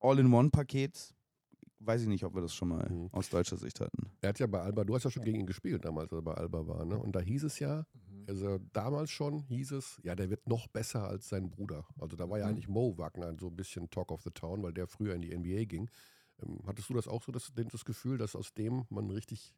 [0.00, 1.14] All-in-One-Paket,
[1.80, 3.08] weiß ich nicht, ob wir das schon mal mhm.
[3.12, 4.10] aus deutscher Sicht hatten.
[4.20, 6.22] Er hat ja bei Alba, du hast ja schon gegen ihn gespielt damals, als er
[6.22, 6.98] bei Alba war, ne?
[6.98, 8.24] Und da hieß es ja, mhm.
[8.28, 11.86] also damals schon hieß es, ja, der wird noch besser als sein Bruder.
[11.98, 12.50] Also da war ja mhm.
[12.52, 15.36] eigentlich Mo Wagner so ein bisschen Talk of the Town, weil der früher in die
[15.36, 15.90] NBA ging.
[16.42, 19.54] Ähm, hattest du das auch so, das, das Gefühl, dass aus dem man richtig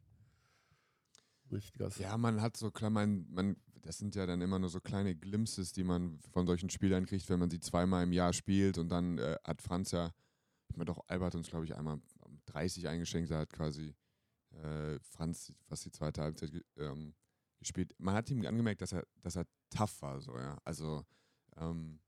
[1.51, 4.79] Richtig ja, man hat so klar, man, man, das sind ja dann immer nur so
[4.79, 8.77] kleine Glimpses, die man von solchen Spielern kriegt, wenn man sie zweimal im Jahr spielt
[8.77, 10.13] und dann äh, hat Franz ja,
[10.69, 11.99] hat mir doch Albert uns, glaube ich, einmal
[12.51, 13.95] 30 eingeschenkt, er hat quasi
[14.51, 17.13] äh, Franz fast die zweite Halbzeit ähm,
[17.59, 17.93] gespielt.
[17.97, 20.57] Man hat ihm angemerkt, dass er, dass er tough war, so, ja.
[20.63, 21.05] Also,
[21.57, 21.99] ähm,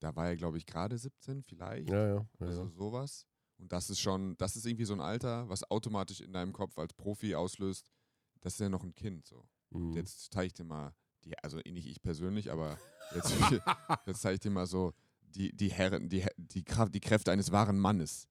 [0.00, 1.88] da war er, glaube ich, gerade 17 vielleicht.
[1.88, 2.26] Ja, ja.
[2.40, 3.26] ja also sowas.
[3.58, 6.78] Und das ist schon, das ist irgendwie so ein Alter, was automatisch in deinem Kopf
[6.78, 7.92] als Profi auslöst,
[8.40, 9.26] das ist ja noch ein Kind.
[9.26, 9.48] So.
[9.70, 9.92] Mhm.
[9.92, 10.92] Jetzt zeige ich dir mal,
[11.24, 12.78] die, also nicht ich persönlich, aber
[13.14, 13.32] jetzt,
[14.06, 17.52] jetzt zeige ich dir mal so die, die Herren, die, die, Kraft, die Kräfte eines
[17.52, 18.28] wahren Mannes.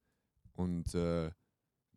[0.53, 1.31] Und äh,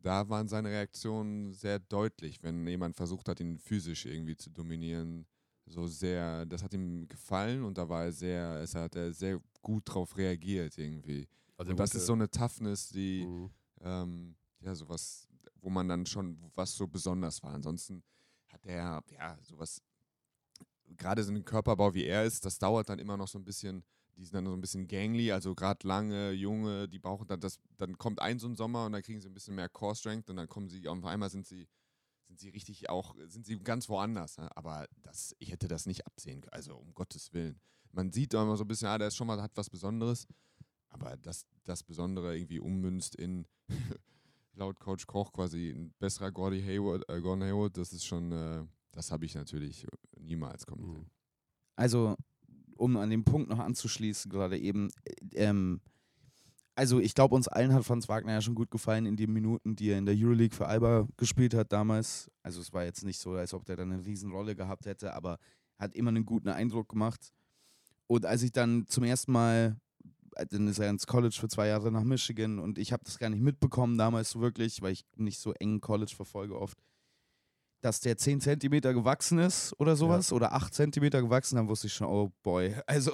[0.01, 5.25] da waren seine Reaktionen sehr deutlich, wenn jemand versucht hat, ihn physisch irgendwie zu dominieren.
[5.65, 9.41] So sehr, das hat ihm gefallen und da war er sehr, es hat er sehr
[9.63, 11.27] gut drauf reagiert irgendwie.
[11.57, 13.49] Also und das ist so eine Toughness, die, mhm.
[13.81, 15.27] ähm, ja, sowas,
[15.61, 17.53] wo man dann schon, was so besonders war.
[17.53, 18.03] Ansonsten
[18.47, 19.81] hat er, ja, sowas,
[20.97, 23.83] gerade so einen Körperbau wie er ist, das dauert dann immer noch so ein bisschen,
[24.17, 27.59] die sind dann so ein bisschen gangly, also gerade lange, junge, die brauchen dann das,
[27.77, 30.29] dann kommt ein so ein Sommer und dann kriegen sie ein bisschen mehr Core Strength
[30.29, 31.67] und dann kommen sie, auf einmal sind sie,
[32.27, 34.37] sind sie richtig auch, sind sie ganz woanders.
[34.37, 34.49] Ne?
[34.55, 37.59] Aber das, ich hätte das nicht absehen können, also um Gottes Willen.
[37.91, 40.27] Man sieht immer so ein bisschen, ah, der ist schon mal, hat was Besonderes.
[40.89, 43.45] Aber dass das Besondere irgendwie ummünzt in,
[44.53, 48.65] laut Coach Koch, quasi ein besserer Gordy Hayward, äh, Gordon Hayward, das ist schon, äh,
[48.91, 49.85] das habe ich natürlich
[50.17, 51.09] niemals kommen sehen.
[51.75, 52.15] Also,
[52.77, 54.89] um an den Punkt noch anzuschließen, gerade eben,
[55.33, 55.81] ähm,
[56.75, 59.75] also ich glaube, uns allen hat Franz Wagner ja schon gut gefallen in den Minuten,
[59.75, 62.29] die er in der Euroleague für Alba gespielt hat damals.
[62.43, 65.39] Also es war jetzt nicht so, als ob der dann eine Riesenrolle gehabt hätte, aber
[65.77, 67.31] hat immer einen guten Eindruck gemacht.
[68.07, 69.77] Und als ich dann zum ersten Mal
[70.49, 73.29] dann ist er ins College für zwei Jahre nach Michigan und ich habe das gar
[73.29, 76.77] nicht mitbekommen damals so wirklich, weil ich nicht so eng College verfolge oft,
[77.85, 80.35] dass der 10 Zentimeter gewachsen ist oder sowas ja.
[80.35, 83.11] oder 8 Zentimeter gewachsen, dann wusste ich schon, oh boy, also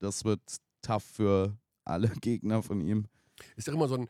[0.00, 0.40] das wird
[0.82, 3.06] tough für alle Gegner von ihm.
[3.56, 4.08] Ist ja immer so ein,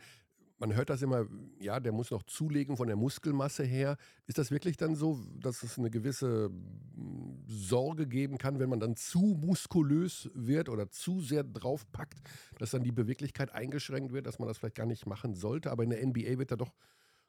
[0.59, 1.26] man hört das immer,
[1.59, 3.98] ja, der muss noch zulegen von der Muskelmasse her.
[4.26, 6.50] Ist das wirklich dann so, dass es eine gewisse
[6.94, 12.18] hm, Sorge geben kann, wenn man dann zu muskulös wird oder zu sehr draufpackt,
[12.59, 15.70] dass dann die Beweglichkeit eingeschränkt wird, dass man das vielleicht gar nicht machen sollte?
[15.70, 16.72] Aber in der NBA wird da doch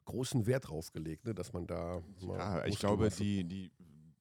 [0.05, 2.01] großen Wert drauf gelegt, ne, dass man da.
[2.21, 3.71] Ja, ich glaube, die, die,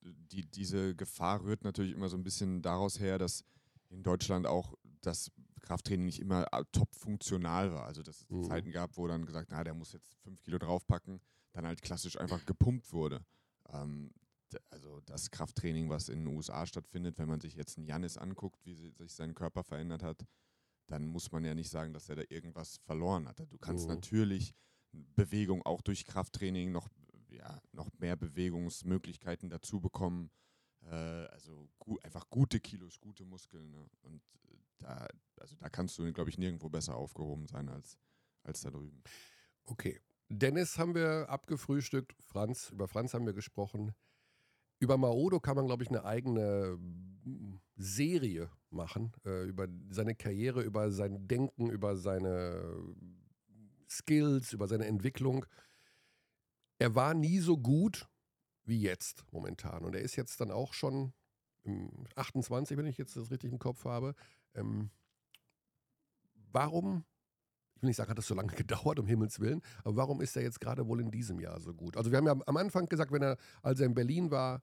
[0.01, 3.43] die, diese Gefahr rührt natürlich immer so ein bisschen daraus her, dass
[3.89, 7.85] in Deutschland auch das Krafttraining nicht immer äh, top funktional war.
[7.85, 8.43] Also dass es mhm.
[8.43, 11.21] Zeiten gab, wo dann gesagt, na, der muss jetzt fünf Kilo draufpacken,
[11.53, 13.25] dann halt klassisch einfach gepumpt wurde.
[13.69, 14.11] Ähm,
[14.69, 18.63] also das Krafttraining, was in den USA stattfindet, wenn man sich jetzt einen Janis anguckt,
[18.65, 20.25] wie sich sein Körper verändert hat,
[20.87, 23.39] dann muss man ja nicht sagen, dass er da irgendwas verloren hat.
[23.49, 23.95] Du kannst mhm.
[23.95, 24.53] natürlich
[25.15, 26.89] Bewegung auch durch Krafttraining noch,
[27.29, 30.29] ja, noch mehr Bewegungsmöglichkeiten dazu bekommen.
[30.85, 33.71] Äh, also gu einfach gute Kilos, gute Muskeln.
[33.71, 33.85] Ne?
[34.01, 34.21] Und
[34.79, 35.07] da,
[35.39, 37.97] also da kannst du, glaube ich, nirgendwo besser aufgehoben sein als,
[38.43, 39.01] als da drüben.
[39.65, 39.99] Okay.
[40.29, 43.93] Dennis haben wir abgefrühstückt, Franz, über Franz haben wir gesprochen.
[44.79, 50.61] Über Maodo kann man, glaube ich, eine eigene mm, Serie machen, äh, über seine Karriere,
[50.61, 52.81] über sein Denken, über seine
[53.97, 55.45] Skills, über seine Entwicklung.
[56.79, 58.07] Er war nie so gut
[58.65, 59.83] wie jetzt momentan.
[59.83, 61.13] Und er ist jetzt dann auch schon
[62.15, 64.15] 28, wenn ich jetzt das richtig im Kopf habe.
[64.53, 64.89] Ähm,
[66.51, 67.05] warum,
[67.75, 70.35] ich will nicht sagen, hat das so lange gedauert, um Himmels Willen, aber warum ist
[70.35, 71.97] er jetzt gerade wohl in diesem Jahr so gut?
[71.97, 74.61] Also wir haben ja am Anfang gesagt, wenn er, als er in Berlin war,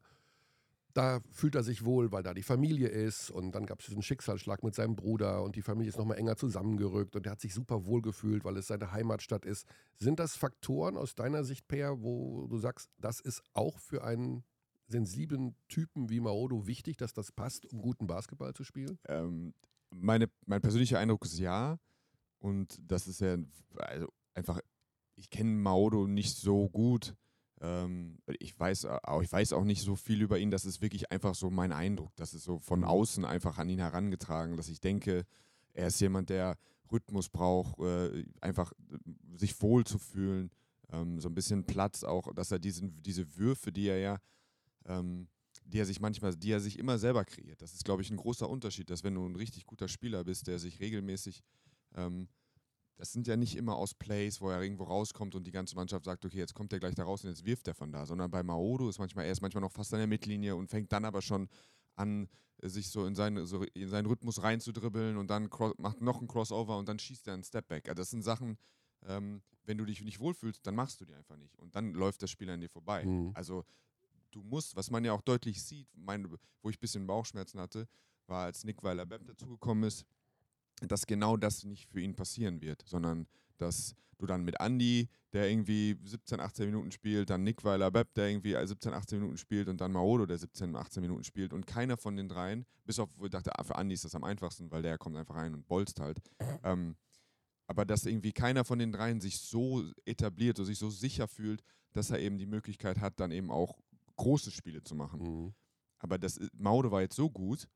[0.94, 4.02] da fühlt er sich wohl, weil da die Familie ist und dann gab es diesen
[4.02, 7.54] Schicksalsschlag mit seinem Bruder und die Familie ist nochmal enger zusammengerückt und er hat sich
[7.54, 9.66] super wohl gefühlt, weil es seine Heimatstadt ist.
[9.96, 14.44] Sind das Faktoren aus deiner Sicht, Per, wo du sagst, das ist auch für einen
[14.86, 18.98] sensiblen Typen wie Maodo wichtig, dass das passt, um guten Basketball zu spielen?
[19.08, 19.54] Ähm,
[19.90, 21.78] meine, mein persönlicher Eindruck ist ja.
[22.38, 23.36] Und das ist ja
[23.76, 24.60] also einfach,
[25.16, 27.14] ich kenne Maodo nicht so gut.
[27.60, 30.50] Ähm, ich, weiß, auch, ich weiß auch nicht so viel über ihn.
[30.50, 32.14] Das ist wirklich einfach so mein Eindruck.
[32.16, 32.86] Das ist so von mhm.
[32.86, 35.26] außen einfach an ihn herangetragen, dass ich denke,
[35.74, 36.56] er ist jemand, der
[36.90, 40.50] Rhythmus braucht, äh, einfach äh, sich wohl zu fühlen,
[40.90, 44.18] ähm, so ein bisschen Platz auch, dass er diesen, diese Würfe, die er ja,
[44.86, 45.28] ähm,
[45.64, 47.62] die er sich manchmal, die er sich immer selber kreiert.
[47.62, 50.46] Das ist, glaube ich, ein großer Unterschied, dass wenn du ein richtig guter Spieler bist,
[50.46, 51.42] der sich regelmäßig
[51.94, 52.28] ähm,
[53.00, 56.04] das sind ja nicht immer aus Plays, wo er irgendwo rauskommt und die ganze Mannschaft
[56.04, 58.30] sagt, okay, jetzt kommt er gleich da raus und jetzt wirft er von da, sondern
[58.30, 61.06] bei Maodo ist manchmal, er ist manchmal noch fast an der Mittellinie und fängt dann
[61.06, 61.48] aber schon
[61.96, 62.28] an,
[62.62, 66.76] sich so in, seine, so in seinen Rhythmus reinzudribbeln und dann macht noch einen Crossover
[66.76, 67.88] und dann schießt er einen Stepback.
[67.88, 68.58] Also das sind Sachen,
[69.06, 71.58] ähm, wenn du dich nicht wohlfühlst, dann machst du die einfach nicht.
[71.58, 73.06] Und dann läuft der Spieler an dir vorbei.
[73.06, 73.30] Mhm.
[73.32, 73.64] Also
[74.30, 77.88] du musst, was man ja auch deutlich sieht, mein, wo ich ein bisschen Bauchschmerzen hatte,
[78.26, 80.04] war, als Nick Weiler-Bepp dazugekommen ist,
[80.80, 83.26] dass genau das nicht für ihn passieren wird, sondern
[83.58, 88.28] dass du dann mit Andy, der irgendwie 17, 18 Minuten spielt, dann Nick Weiler-Bepp, der
[88.28, 91.96] irgendwie 17, 18 Minuten spielt und dann Maodo, der 17, 18 Minuten spielt und keiner
[91.96, 94.70] von den dreien, bis auf, wo ich dachte, ah, für Andy ist das am einfachsten,
[94.70, 96.18] weil der kommt einfach rein und bolzt halt.
[96.62, 96.96] Ähm,
[97.66, 101.62] aber dass irgendwie keiner von den dreien sich so etabliert oder sich so sicher fühlt,
[101.92, 103.78] dass er eben die Möglichkeit hat, dann eben auch
[104.16, 105.20] große Spiele zu machen.
[105.22, 105.54] Mhm.
[105.98, 107.68] Aber das Maude war jetzt so gut,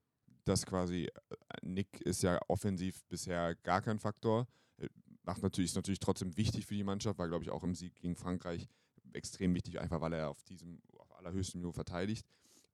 [0.45, 4.47] dass quasi äh, Nick ist ja offensiv bisher gar kein Faktor.
[4.77, 4.87] Äh,
[5.23, 7.95] macht natürlich, ist natürlich trotzdem wichtig für die Mannschaft, war, glaube ich, auch im Sieg
[7.95, 8.67] gegen Frankreich
[9.13, 12.25] extrem wichtig, einfach weil er auf diesem auf allerhöchstem Niveau verteidigt.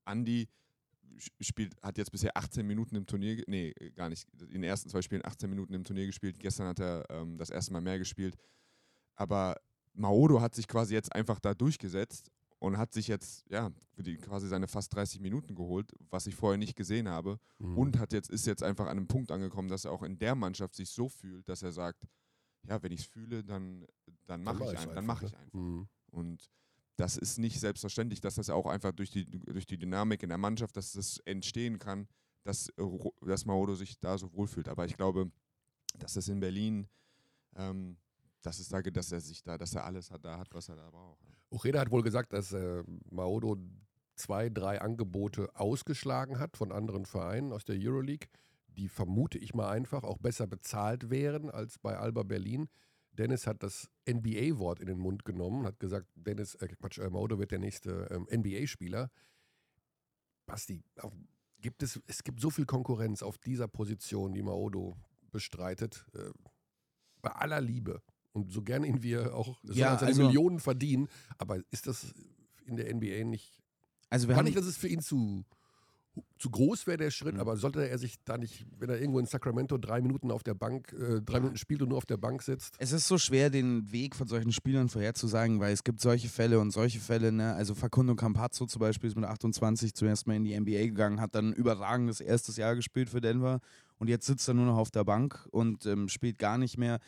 [0.05, 0.47] Andy
[1.39, 5.01] spielt, hat jetzt bisher 18 Minuten im Turnier, nee, gar nicht, in den ersten zwei
[5.01, 6.39] Spielen 18 Minuten im Turnier gespielt.
[6.39, 8.36] Gestern hat er ähm, das erste Mal mehr gespielt.
[9.15, 9.57] Aber
[9.93, 12.31] Maodo hat sich quasi jetzt einfach da durchgesetzt
[12.62, 16.60] und hat sich jetzt ja die, quasi seine fast 30 Minuten geholt, was ich vorher
[16.60, 17.78] nicht gesehen habe mhm.
[17.78, 20.36] und hat jetzt ist jetzt einfach an einem Punkt angekommen, dass er auch in der
[20.36, 22.08] Mannschaft sich so fühlt, dass er sagt,
[22.63, 23.86] ja, wenn ich es fühle, dann
[24.28, 25.60] dann mache ich, ein, dann mache ich einfach.
[25.60, 25.88] Mhm.
[26.12, 26.52] Und
[26.97, 30.38] das ist nicht selbstverständlich, dass das auch einfach durch die durch die Dynamik in der
[30.38, 32.08] Mannschaft, dass das entstehen kann,
[32.43, 32.71] dass
[33.21, 34.69] dass Maodo sich da so wohlfühlt.
[34.69, 35.32] Aber ich glaube,
[35.97, 36.88] dass das in Berlin
[37.56, 37.97] ähm,
[38.43, 40.76] dass es da, dass er sich da, dass er alles hat, da hat, was er
[40.76, 41.26] da braucht.
[41.51, 43.57] Ucheda hat wohl gesagt, dass äh, Maodo
[44.15, 48.29] zwei, drei Angebote ausgeschlagen hat von anderen Vereinen aus der Euroleague,
[48.67, 52.69] die vermute ich mal einfach auch besser bezahlt wären als bei Alba Berlin.
[53.11, 57.39] Dennis hat das NBA-Wort in den Mund genommen, hat gesagt, Dennis, äh, Quatsch, äh, Maodo
[57.39, 59.11] wird der nächste ähm, NBA-Spieler.
[60.45, 61.13] Basti, auch,
[61.59, 64.95] gibt es, es gibt so viel Konkurrenz auf dieser Position, die Maodo
[65.31, 66.05] bestreitet.
[66.13, 66.31] Äh,
[67.21, 68.01] bei aller Liebe
[68.33, 72.13] und so gern ihn wir auch ja, seine also, Millionen verdienen, aber ist das
[72.65, 73.61] in der NBA nicht.
[74.09, 75.45] Also wir War nicht, dass es für ihn zu,
[76.37, 77.39] zu groß wäre, der Schritt, mhm.
[77.39, 80.53] aber sollte er sich da nicht, wenn er irgendwo in Sacramento drei Minuten auf der
[80.53, 81.39] Bank, äh, drei ja.
[81.39, 82.75] Minuten spielt und nur auf der Bank sitzt?
[82.79, 86.59] Es ist so schwer, den Weg von solchen Spielern vorherzusagen, weil es gibt solche Fälle
[86.59, 87.53] und solche Fälle, ne?
[87.53, 91.35] Also Facundo Campazzo zum Beispiel ist mit 28 zuerst mal in die NBA gegangen, hat
[91.35, 93.61] dann ein überragendes erstes Jahr gespielt für Denver
[93.97, 96.99] und jetzt sitzt er nur noch auf der Bank und ähm, spielt gar nicht mehr.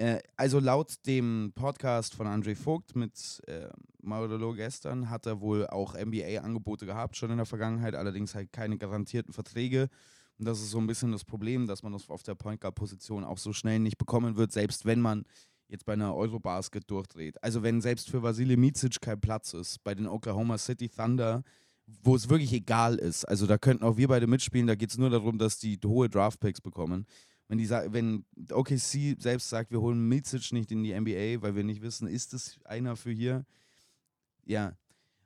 [0.00, 3.68] Äh, also laut dem Podcast von Andre Vogt mit äh,
[4.00, 8.78] Maudolo gestern hat er wohl auch NBA-Angebote gehabt, schon in der Vergangenheit, allerdings halt keine
[8.78, 9.90] garantierten Verträge.
[10.38, 13.24] Und das ist so ein bisschen das Problem, dass man das auf der Point Guard-Position
[13.24, 15.24] auch so schnell nicht bekommen wird, selbst wenn man
[15.68, 17.36] jetzt bei einer Eurobasket durchdreht.
[17.44, 21.42] Also wenn selbst für Vasile Micic kein Platz ist, bei den Oklahoma City Thunder,
[22.02, 24.96] wo es wirklich egal ist, also da könnten auch wir beide mitspielen, da geht es
[24.96, 27.04] nur darum, dass die hohe Draftpicks bekommen
[27.50, 31.64] wenn die wenn OKC selbst sagt, wir holen Micic nicht in die NBA, weil wir
[31.64, 33.44] nicht wissen, ist es einer für hier?
[34.44, 34.78] Ja.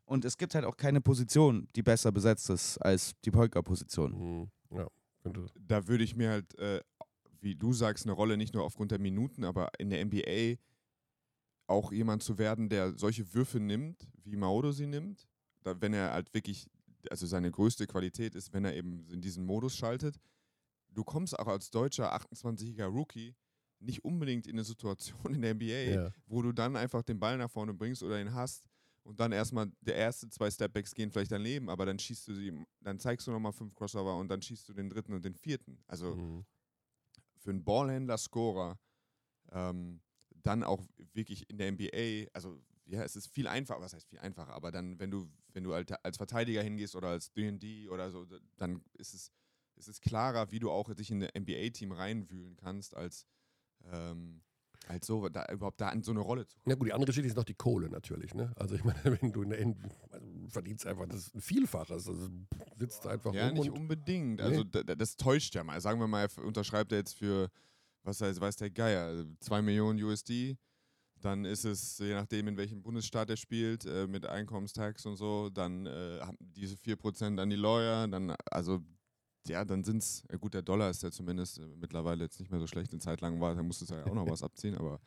[0.06, 4.12] Und es gibt halt auch keine Position, die besser besetzt ist als die Polka-Position.
[4.12, 4.50] Mhm.
[4.74, 4.88] Ja,
[5.66, 6.80] da würde ich mir halt, äh,
[7.42, 10.56] wie du sagst, eine Rolle nicht nur aufgrund der Minuten, aber in der NBA
[11.66, 15.28] auch jemand zu werden, der solche Würfe nimmt, wie Maodo sie nimmt,
[15.62, 16.70] da, wenn er halt wirklich,
[17.10, 20.18] also seine größte Qualität ist, wenn er eben in diesen Modus schaltet,
[20.94, 23.35] du kommst auch als deutscher 28-jähriger Rookie
[23.80, 26.12] nicht unbedingt in eine Situation in der NBA, ja.
[26.26, 28.66] wo du dann einfach den Ball nach vorne bringst oder ihn hast
[29.02, 32.52] und dann erstmal der erste zwei Stepbacks gehen vielleicht daneben, aber dann schießt du sie,
[32.80, 35.78] dann zeigst du nochmal fünf Crossover und dann schießt du den dritten und den vierten.
[35.87, 36.44] Also mhm.
[37.37, 38.78] für einen Ballhändler, Scorer,
[39.52, 40.00] ähm,
[40.42, 44.18] dann auch wirklich in der NBA, also ja, es ist viel einfacher, was heißt viel
[44.18, 48.26] einfacher, aber dann, wenn du, wenn du als Verteidiger hingehst oder als DD oder so,
[48.57, 49.33] dann ist es
[49.76, 53.26] es ist klarer, wie du auch dich in ein NBA-Team reinwühlen kannst, als,
[53.92, 54.42] ähm,
[54.88, 56.70] als so, da, überhaupt da in so eine Rolle zu kommen.
[56.72, 58.34] Ja gut, die andere Geschichte ist noch die Kohle natürlich.
[58.34, 58.52] Ne?
[58.56, 59.74] Also ich meine, wenn du in der,
[60.48, 62.06] verdienst einfach das Vielfaches.
[62.08, 62.28] Also
[62.76, 64.40] sitzt einfach Ja, rum nicht und unbedingt.
[64.40, 64.68] Also Nee.
[64.70, 65.80] da- da- das täuscht ja mal.
[65.80, 67.48] Sagen wir mal, er unterschreibt er jetzt für,
[68.02, 70.56] was heißt, weiß der Geier, 2 Millionen USD.
[71.20, 75.48] Dann ist es, je nachdem, in welchem Bundesstaat er spielt, äh, mit Einkommenstax und so,
[75.48, 78.82] dann äh, haben diese 4% an die Lawyer, dann, also,
[79.48, 82.61] ja, dann sind es, gut, der Dollar ist ja zumindest äh, mittlerweile jetzt nicht mehr
[82.61, 82.92] so schlecht.
[82.92, 85.00] Eine Zeit lang war, da musste es ja auch noch was abziehen, aber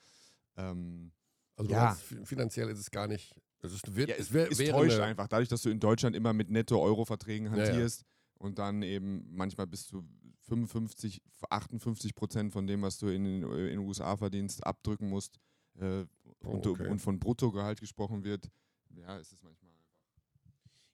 [0.55, 1.11] ähm,
[1.55, 1.79] also Ja.
[1.79, 3.33] du meinst, fi- finanziell ist es gar nicht.
[3.59, 5.79] Es, ist, wird, ja, es wär, es wäre täuscht eine, einfach, dadurch, dass du in
[5.79, 7.65] Deutschland immer mit Netto-Euro-Verträgen Ja, ja.
[7.67, 10.07] hantierst und dann eben manchmal bis zu
[10.43, 15.39] 55, 58 Prozent von dem, was du in, den- in den USA verdienst, abdrücken musst
[15.79, 16.05] äh,
[16.45, 16.87] Oh, und, du- okay.
[16.87, 18.49] und von Bruttogehalt gesprochen wird.
[18.95, 19.66] Ja, ist es manchmal.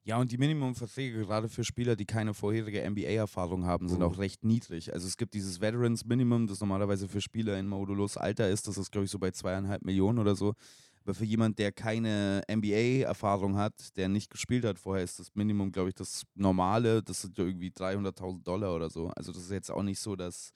[0.06, 4.08] Ja, und die Minimumverträge, gerade für Spieler, die keine vorherige NBA-Erfahrung haben, sind Mhm.
[4.08, 4.92] auch recht niedrig.
[4.94, 8.78] Also es gibt dieses Veterans Minimum, das normalerweise für Spieler in Modulos Alter ist, das
[8.78, 10.56] ist, glaube ich, so bei zweieinhalb Millionen oder so.
[11.06, 15.72] Aber für jemand, der keine NBA-Erfahrung hat, der nicht gespielt hat vorher, ist das Minimum,
[15.72, 19.08] glaube ich, das normale, das sind ja irgendwie 300.000 Dollar oder so.
[19.10, 20.52] Also das ist jetzt auch nicht so, dass,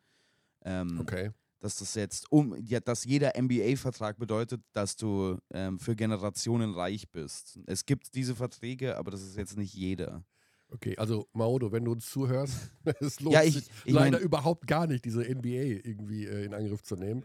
[0.65, 1.31] ähm, okay.
[1.59, 7.09] Dass das jetzt um, ja, dass jeder NBA-Vertrag bedeutet, dass du ähm, für Generationen reich
[7.09, 7.59] bist.
[7.65, 10.23] Es gibt diese Verträge, aber das ist jetzt nicht jeder.
[10.69, 14.25] Okay, also Maodo, wenn du uns zuhörst, es lohnt Ja, ich- sich ich leider mein-
[14.25, 17.23] überhaupt gar nicht, diese NBA irgendwie äh, in Angriff zu nehmen.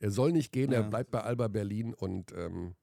[0.00, 0.88] Er soll nicht gehen, er Ja.
[0.88, 2.74] bleibt bei Alba Berlin und ähm,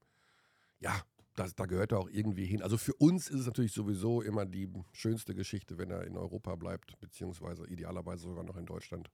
[0.82, 1.02] ja,
[1.36, 2.62] das, da gehört er auch irgendwie hin.
[2.62, 6.56] Also für uns ist es natürlich sowieso immer die schönste Geschichte, wenn er in Europa
[6.56, 9.10] bleibt, beziehungsweise idealerweise sogar noch in Deutschland.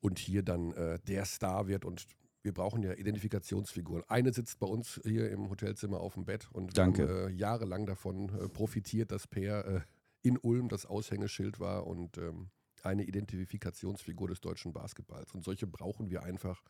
[0.00, 2.06] Und hier dann äh, der Star wird und
[2.42, 4.02] wir brauchen ja Identifikationsfiguren.
[4.08, 7.02] Eine sitzt bei uns hier im Hotelzimmer auf dem Bett und Danke.
[7.02, 9.80] haben äh, jahrelang davon äh, profitiert, dass Per äh,
[10.22, 12.50] in Ulm das Aushängeschild war und ähm,
[12.82, 15.34] eine Identifikationsfigur des deutschen Basketballs.
[15.34, 16.62] Und solche brauchen wir einfach.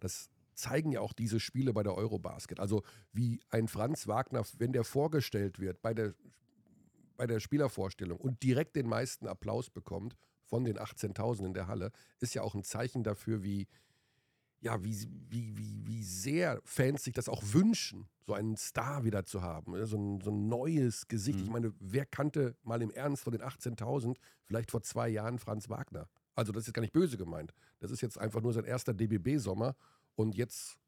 [0.00, 2.60] Das zeigen ja auch diese Spiele bei der Eurobasket.
[2.60, 6.14] Also wie ein Franz Wagner, wenn der vorgestellt wird bei der,
[7.16, 10.16] bei der Spielervorstellung und direkt den meisten Applaus bekommt
[10.50, 13.68] von den 18.000 in der Halle, ist ja auch ein Zeichen dafür, wie,
[14.60, 14.94] ja, wie,
[15.28, 19.72] wie, wie, wie sehr Fans sich das auch wünschen, so einen Star wieder zu haben,
[19.72, 19.86] ne?
[19.86, 21.38] so ein, so ein neues Gesicht.
[21.38, 21.44] Mhm.
[21.44, 25.70] Ich meine, wer kannte mal im Ernst von den 18.000 vielleicht vor zwei Jahren Franz
[25.70, 26.08] Wagner?
[26.34, 27.54] Also das ist jetzt gar nicht böse gemeint.
[27.78, 29.76] Das ist jetzt einfach nur sein erster DBB-Sommer
[30.16, 30.79] und jetzt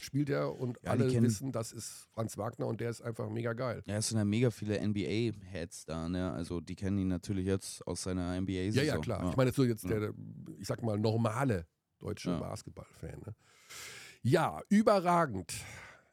[0.00, 3.28] spielt er und Ja, alle kennen- wissen, das ist Franz Wagner und der ist einfach
[3.28, 3.82] mega geil.
[3.86, 6.32] Ja, es sind ja mega viele NBA-Heads da, ne?
[6.32, 8.84] Also die kennen ihn natürlich jetzt aus seiner NBA-Saison.
[8.86, 9.30] Ja, ja, klar.
[9.30, 10.12] Ich meine, so jetzt der,
[10.58, 11.66] ich sag mal, normale
[11.98, 12.38] deutsche Ja.
[12.38, 13.22] Basketball-Fan.
[13.26, 13.34] Ne?
[14.22, 15.52] Ja, überragend.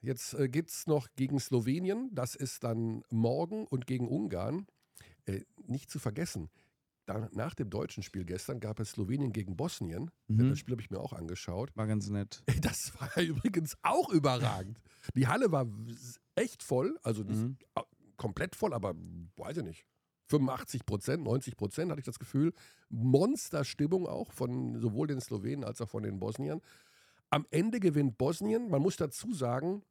[0.01, 2.09] Jetzt äh, geht es noch gegen Slowenien.
[2.13, 4.67] Das ist dann morgen und gegen Ungarn.
[5.25, 6.49] Äh, nicht zu vergessen,
[7.05, 10.11] da, nach dem deutschen Spiel gestern gab es Slowenien gegen Bosnien.
[10.27, 10.49] Mhm.
[10.49, 11.75] Das Spiel habe ich mir auch angeschaut.
[11.75, 12.43] War ganz nett.
[12.61, 14.79] Das war übrigens auch überragend.
[15.13, 15.67] Die Halle war
[16.35, 17.57] echt voll, also Mhm.
[18.17, 18.95] komplett voll, aber
[19.37, 19.85] weiß ich nicht.
[20.29, 22.51] 85 Prozent, 90 Prozent hatte ich das Gefühl.
[22.89, 26.61] Monsterstimmung auch von sowohl den Slowenen als auch von den Bosniern.
[27.29, 28.69] Am Ende gewinnt Bosnien.
[28.69, 29.83] Man muss dazu sagen,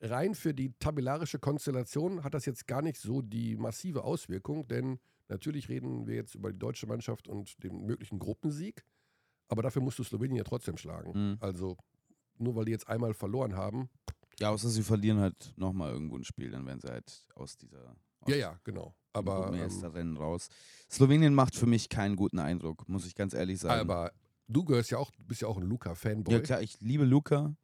[0.00, 4.98] rein für die tabellarische Konstellation hat das jetzt gar nicht so die massive Auswirkung, denn
[5.32, 8.84] natürlich reden wir jetzt über die deutsche Mannschaft und den möglichen Gruppensieg.
[9.48, 11.12] Aber dafür musst du Slowenien ja trotzdem schlagen.
[11.14, 11.36] Mhm.
[11.40, 11.76] Also
[12.38, 13.90] nur weil die jetzt einmal verloren haben.
[14.38, 17.94] Ja, außer sie verlieren halt nochmal irgendwo ein Spiel, dann werden sie halt aus dieser
[18.20, 18.94] aus Ja, ja, genau.
[19.12, 20.48] Aber, ähm, Rennen raus.
[20.90, 23.80] Slowenien macht für mich keinen guten Eindruck, muss ich ganz ehrlich sagen.
[23.80, 24.12] aber
[24.48, 26.32] du gehörst ja auch, bist ja auch ein Luca-Fanboy.
[26.32, 27.54] Ja, klar, ich liebe Luca.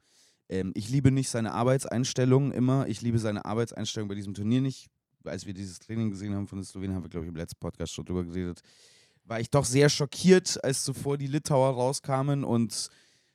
[0.51, 2.87] Ähm, ich liebe nicht seine Arbeitseinstellung immer.
[2.87, 4.89] Ich liebe seine Arbeitseinstellung bei diesem Turnier nicht.
[5.25, 7.59] Als wir dieses Training gesehen haben von den Slowenen, haben wir, glaube ich, im letzten
[7.59, 8.61] Podcast schon drüber geredet.
[9.25, 12.89] War ich doch sehr schockiert, als zuvor die Litauer rauskamen und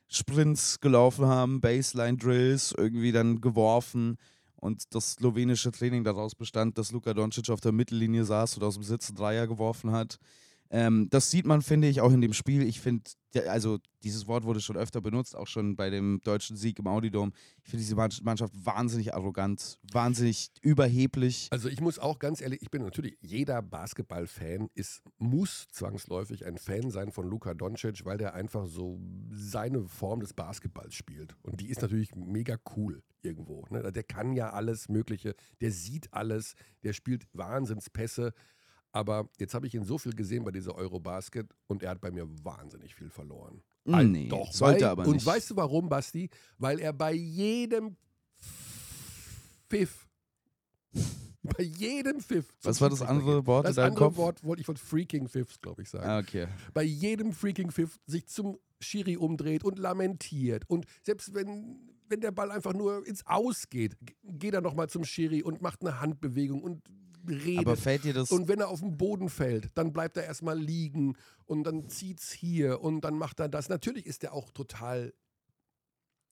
[0.08, 4.16] Sprints gelaufen haben, Baseline-Drills irgendwie dann geworfen
[4.56, 8.74] und das slowenische Training daraus bestand, dass Luka Doncic auf der Mittellinie saß und aus
[8.74, 10.18] dem Sitz einen Dreier geworfen hat.
[10.74, 12.62] Ähm, das sieht man, finde ich, auch in dem Spiel.
[12.64, 13.08] Ich finde,
[13.46, 17.32] also dieses Wort wurde schon öfter benutzt, auch schon bei dem deutschen Sieg im Audidom.
[17.62, 21.46] Ich finde diese Mann- Mannschaft wahnsinnig arrogant, wahnsinnig überheblich.
[21.52, 26.58] Also ich muss auch ganz ehrlich, ich bin natürlich, jeder Basketball-Fan ist, muss zwangsläufig ein
[26.58, 31.36] Fan sein von Luka Doncic, weil der einfach so seine Form des Basketballs spielt.
[31.42, 33.64] Und die ist natürlich mega cool irgendwo.
[33.70, 33.92] Ne?
[33.92, 38.34] Der kann ja alles Mögliche, der sieht alles, der spielt Wahnsinnspässe.
[38.94, 42.12] Aber jetzt habe ich ihn so viel gesehen bei dieser Eurobasket und er hat bei
[42.12, 43.60] mir wahnsinnig viel verloren.
[43.86, 45.26] Ein- nee, Doch, sollte weil, aber Und nicht.
[45.26, 46.30] weißt du warum, Basti?
[46.58, 47.96] Weil er bei jedem
[49.68, 50.06] Pfiff,
[51.42, 52.46] bei jedem Pfiff.
[52.62, 53.44] Was war das andere.
[53.46, 54.16] Wort in Das deinem andere Kopf?
[54.16, 56.06] Wort wollte ich von Freaking Pfiffs, glaube ich, sagen.
[56.06, 56.46] Ah, okay.
[56.72, 60.64] Bei jedem Freaking Pfiff sich zum Schiri umdreht und lamentiert.
[60.70, 65.04] Und selbst wenn wenn der Ball einfach nur ins Aus geht, geht er nochmal zum
[65.04, 66.82] Schiri und macht eine Handbewegung und
[67.28, 67.66] redet.
[67.66, 68.30] Aber fällt dir das.
[68.30, 71.16] Und wenn er auf den Boden fällt, dann bleibt er erstmal liegen
[71.46, 73.68] und dann zieht's hier und dann macht er das.
[73.68, 75.12] Natürlich ist er auch total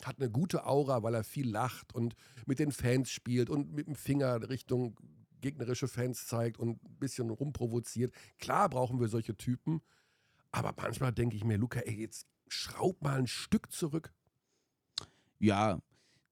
[0.05, 2.15] hat eine gute Aura, weil er viel lacht und
[2.47, 4.97] mit den Fans spielt und mit dem Finger Richtung
[5.41, 8.13] gegnerische Fans zeigt und ein bisschen rumprovoziert.
[8.39, 9.81] Klar brauchen wir solche Typen,
[10.51, 14.13] aber manchmal denke ich mir, Luca, ey, jetzt schraub mal ein Stück zurück.
[15.39, 15.81] Ja,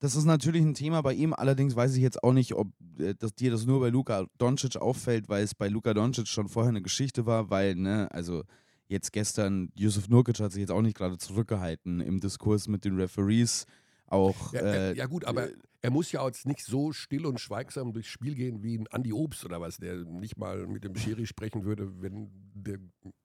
[0.00, 1.34] das ist natürlich ein Thema bei ihm.
[1.34, 4.76] Allerdings weiß ich jetzt auch nicht, ob äh, dass dir das nur bei Luka Doncic
[4.76, 8.42] auffällt, weil es bei Luka Doncic schon vorher eine Geschichte war, weil, ne, also
[8.88, 12.96] jetzt gestern, Yusuf Nurkic hat sich jetzt auch nicht gerade zurückgehalten im Diskurs mit den
[12.98, 13.66] Referees.
[14.06, 15.48] Auch, ja, äh, ja, gut, aber
[15.82, 19.12] er muss ja jetzt nicht so still und schweigsam durchs Spiel gehen wie ein Andy
[19.12, 22.78] Obst oder was, der nicht mal mit dem Schiri sprechen würde, wenn der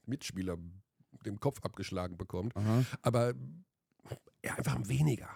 [0.06, 0.58] Mitspieler
[1.26, 2.56] den Kopf abgeschlagen bekommt.
[2.56, 2.86] Aha.
[3.02, 3.34] Aber
[4.44, 5.30] ja, einfach weniger.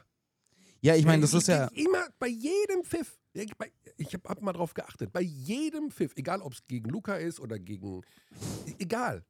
[0.81, 1.67] Ja, ich meine, das ist ja.
[1.67, 3.19] Immer bei jedem Pfiff.
[3.33, 5.11] Ich habe hab mal drauf geachtet.
[5.11, 8.01] Bei jedem Pfiff, egal ob es gegen Luca ist oder gegen.
[8.77, 9.25] Egal.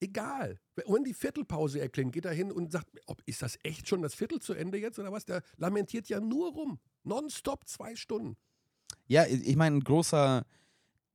[0.00, 0.58] Egal.
[0.74, 4.14] Wenn die Viertelpause erklingt, geht er hin und sagt, ob, ist das echt schon das
[4.14, 5.24] Viertel zu Ende jetzt oder was?
[5.24, 6.78] Der lamentiert ja nur rum.
[7.04, 8.36] Nonstop zwei Stunden.
[9.06, 10.44] Ja, ich meine, ein großer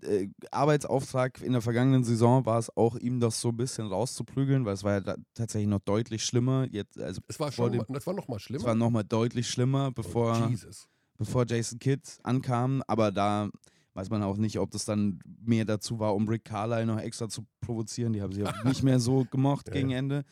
[0.04, 4.66] äh, Arbeitsauftrag in der vergangenen Saison war es auch, ihm das so ein bisschen rauszuprügeln,
[4.66, 6.68] weil es war ja tatsächlich noch deutlich schlimmer.
[6.72, 8.62] Jetzt, also es war schon, dem, das war noch mal schlimmer.
[8.62, 10.70] Es war noch mal deutlich schlimmer, bevor, oh,
[11.18, 12.84] bevor Jason Kidd ankam.
[12.88, 13.50] Aber da
[13.94, 17.28] weiß man auch nicht, ob das dann mehr dazu war, um Rick Carlyle noch extra
[17.28, 18.14] zu provozieren.
[18.14, 19.74] Die haben sie ja nicht mehr so gemocht ja.
[19.74, 20.24] gegen Ende.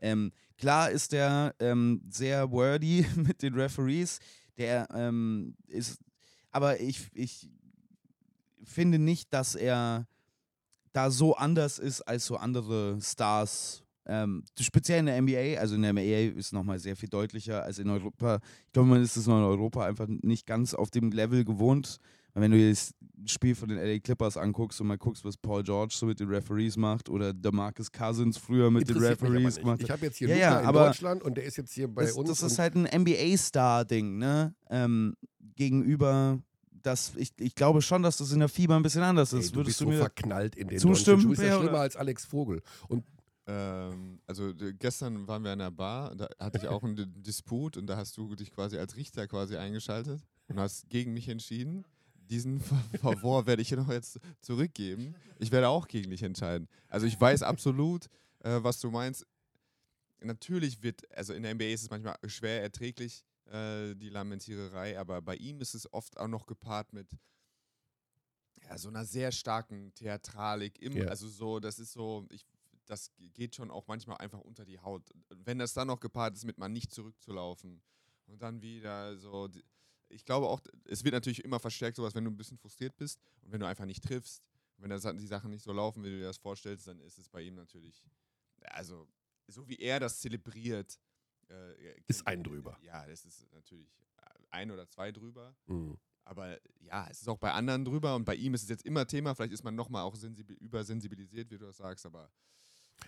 [0.00, 4.18] Ähm, klar ist der ähm, sehr wordy mit den Referees.
[4.56, 5.98] Der ähm, ist,
[6.50, 7.50] aber ich, ich
[8.64, 10.06] finde nicht, dass er
[10.92, 13.82] da so anders ist als so andere Stars.
[14.06, 17.62] Ähm, speziell in der NBA, also in der NBA ist es nochmal sehr viel deutlicher
[17.62, 18.40] als in Europa.
[18.66, 21.98] Ich glaube, man ist es in Europa einfach nicht ganz auf dem Level gewohnt.
[22.34, 22.94] Wenn du das
[23.26, 26.28] Spiel von den LA Clippers anguckst und mal guckst, was Paul George so mit den
[26.28, 29.82] Referees macht oder der Marcus Cousins früher mit den Referees macht.
[29.82, 32.12] Ich habe jetzt hier ja, ja, in Deutschland und der ist jetzt hier bei das,
[32.12, 32.28] uns.
[32.28, 34.54] Das ist halt ein NBA-Star-Ding, ne?
[34.70, 35.16] Ähm,
[35.56, 36.40] gegenüber
[36.82, 39.46] das, ich, ich glaube schon, dass das in der Fieber ein bisschen anders ist.
[39.46, 41.22] Ey, du Würdest bist du mir so verknallt in den zustimmen?
[41.22, 42.62] Du bist ja schlimmer als Alex Vogel.
[42.88, 43.04] Und
[43.46, 47.86] ähm, also gestern waren wir in einer Bar, da hatte ich auch einen Disput und
[47.86, 51.84] da hast du dich quasi als Richter quasi eingeschaltet und hast gegen mich entschieden.
[52.14, 52.60] Diesen
[53.00, 55.14] Favor werde ich dir noch jetzt zurückgeben.
[55.38, 56.68] Ich werde auch gegen dich entscheiden.
[56.88, 58.06] Also ich weiß absolut,
[58.40, 59.26] äh, was du meinst.
[60.22, 65.20] Natürlich wird, also in der NBA ist es manchmal schwer erträglich, äh, die Lamentiererei, aber
[65.22, 67.08] bei ihm ist es oft auch noch gepaart mit
[68.62, 70.80] ja, so einer sehr starken Theatralik.
[70.80, 71.06] Im, ja.
[71.06, 72.46] Also so, das ist so, ich,
[72.86, 75.10] das geht schon auch manchmal einfach unter die Haut.
[75.30, 77.82] Wenn das dann noch gepaart ist mit mal nicht zurückzulaufen
[78.26, 79.48] und dann wieder so,
[80.08, 83.20] ich glaube auch, es wird natürlich immer verstärkt, sowas, wenn du ein bisschen frustriert bist
[83.42, 84.42] und wenn du einfach nicht triffst,
[84.76, 87.28] wenn das, die Sachen nicht so laufen, wie du dir das vorstellst, dann ist es
[87.28, 88.06] bei ihm natürlich,
[88.62, 89.08] also
[89.46, 90.98] so wie er das zelebriert,
[91.50, 92.78] äh, ist ein drüber.
[92.82, 93.88] Ja, das ist natürlich
[94.50, 95.54] ein oder zwei drüber.
[95.66, 95.98] Mhm.
[96.24, 99.06] Aber ja, es ist auch bei anderen drüber und bei ihm ist es jetzt immer
[99.06, 99.34] Thema.
[99.34, 100.16] Vielleicht ist man nochmal auch
[100.60, 102.30] übersensibilisiert, wie du das sagst, aber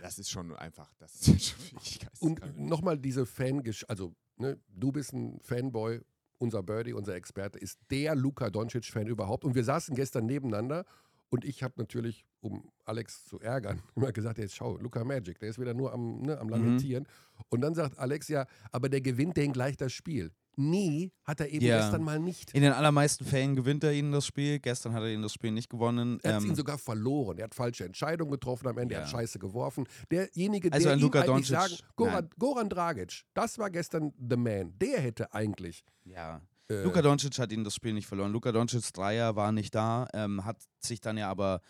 [0.01, 5.12] das ist schon einfach, das ist schon Und nochmal diese Fangesch, also ne, du bist
[5.12, 6.01] ein Fanboy,
[6.38, 9.45] unser Birdie, unser Experte, ist der Luka Doncic-Fan überhaupt.
[9.45, 10.84] Und wir saßen gestern nebeneinander
[11.33, 15.49] und ich habe natürlich, um Alex zu ärgern, immer gesagt, jetzt schau, Luca Magic, der
[15.49, 16.53] ist wieder nur am, ne, am mhm.
[16.53, 17.05] Lamentieren.
[17.05, 17.45] Mhm.
[17.49, 20.30] Und dann sagt Alex ja, aber der gewinnt den gleich das Spiel.
[20.57, 21.78] Nee, hat er eben ja.
[21.78, 22.53] gestern mal nicht.
[22.53, 24.59] In den allermeisten Fällen gewinnt er ihnen das Spiel.
[24.59, 26.20] Gestern hat er ihnen das Spiel nicht gewonnen.
[26.22, 27.39] Er hat ähm, ihn sogar verloren.
[27.39, 28.93] Er hat falsche Entscheidungen getroffen am Ende.
[28.95, 29.01] Ja.
[29.01, 29.89] Er hat Scheiße geworfen.
[30.11, 34.78] Derjenige, also der ihm Luka eigentlich sagen, Goran, Goran, Dragic, das war gestern the man.
[34.78, 36.43] Der hätte eigentlich ja.
[36.73, 38.33] Äh, Luka Doncic hat ihnen das Spiel nicht verloren.
[38.33, 41.61] Luka Doncic Dreier war nicht da, ähm, hat sich dann ja aber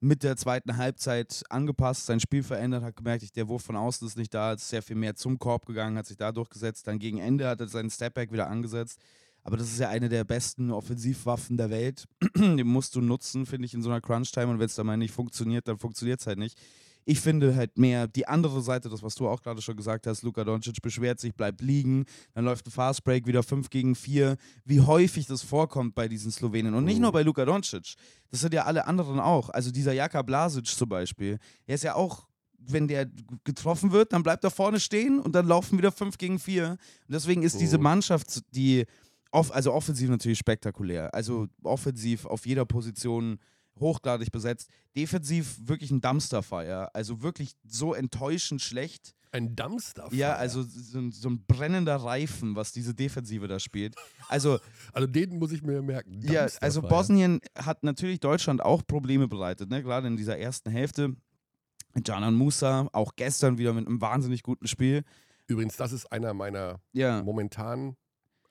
[0.00, 4.16] mit der zweiten Halbzeit angepasst, sein Spiel verändert, hat gemerkt, der Wurf von außen ist
[4.16, 6.86] nicht da, ist sehr viel mehr zum Korb gegangen, hat sich da durchgesetzt.
[6.86, 8.98] Dann gegen Ende hat er seinen Stepback wieder angesetzt.
[9.42, 12.06] Aber das ist ja eine der besten Offensivwaffen der Welt.
[12.36, 14.48] Den musst du nutzen, finde ich, in so einer Crunch-Time.
[14.48, 16.58] Und wenn es dann mal nicht funktioniert, dann funktioniert es halt nicht.
[17.10, 20.22] Ich finde halt mehr die andere Seite, das, was du auch gerade schon gesagt hast,
[20.22, 22.04] Luka Doncic beschwert sich, bleibt liegen,
[22.34, 24.36] dann läuft ein Fastbreak wieder 5 gegen 4.
[24.64, 26.72] Wie häufig das vorkommt bei diesen Slowenen.
[26.72, 27.94] Und nicht nur bei Luka Doncic,
[28.30, 29.50] das sind ja alle anderen auch.
[29.50, 32.28] Also dieser Jaka Blasic zum Beispiel, der ist ja auch
[32.60, 33.10] wenn der
[33.42, 36.68] getroffen wird, dann bleibt er vorne stehen und dann laufen wieder 5 gegen 4.
[36.68, 38.84] Und deswegen ist diese Mannschaft, die,
[39.32, 41.12] off also offensiv natürlich spektakulär.
[41.12, 43.40] Also offensiv auf jeder Position
[43.78, 44.68] hochgradig besetzt.
[44.96, 46.94] Defensiv wirklich ein Dumpsterfire.
[46.94, 49.14] Also wirklich so enttäuschend schlecht.
[49.32, 50.08] Ein Dumpster.
[50.10, 53.94] Ja, also so, so, ein brennender Reifen, was diese Defensive da spielt.
[54.28, 54.58] Also,
[54.92, 56.20] also den muss ich mir merken.
[56.20, 59.82] Ja, also Bosnien hat natürlich Deutschland auch Probleme bereitet, ne?
[59.82, 61.14] gerade in dieser ersten Hälfte.
[62.04, 65.04] Canan Musa, auch gestern wieder mit einem wahnsinnig guten Spiel.
[65.46, 67.22] Übrigens, das ist einer meiner ja.
[67.22, 67.96] momentan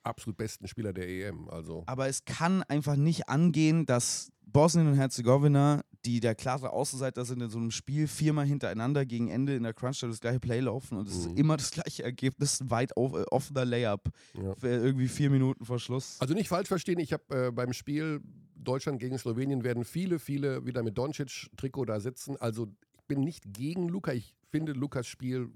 [0.02, 1.48] absolut besten Spieler der EM.
[1.48, 1.84] Also.
[1.86, 7.42] Aber es kann einfach nicht angehen, dass Bosnien und Herzegowina, die der klare Außenseiter sind
[7.42, 10.98] in so einem Spiel, viermal hintereinander gegen Ende in der Crunch das gleiche Play laufen
[10.98, 11.20] und es mhm.
[11.20, 14.10] ist immer das gleiche Ergebnis, weit auf, äh, offener Layup.
[14.34, 14.54] Ja.
[14.62, 16.16] Irgendwie vier Minuten vor Schluss.
[16.20, 18.20] Also nicht falsch verstehen, ich habe äh, beim Spiel
[18.56, 22.36] Deutschland gegen Slowenien werden viele, viele wieder mit Doncic-Trikot da sitzen.
[22.38, 24.12] Also ich bin nicht gegen Luca.
[24.12, 25.50] Ich finde Lukas Spiel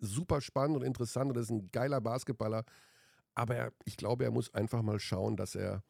[0.00, 2.64] super spannend und interessant und das ist ein geiler Basketballer.
[3.34, 5.82] Aber er, ich glaube, er muss einfach mal schauen, dass er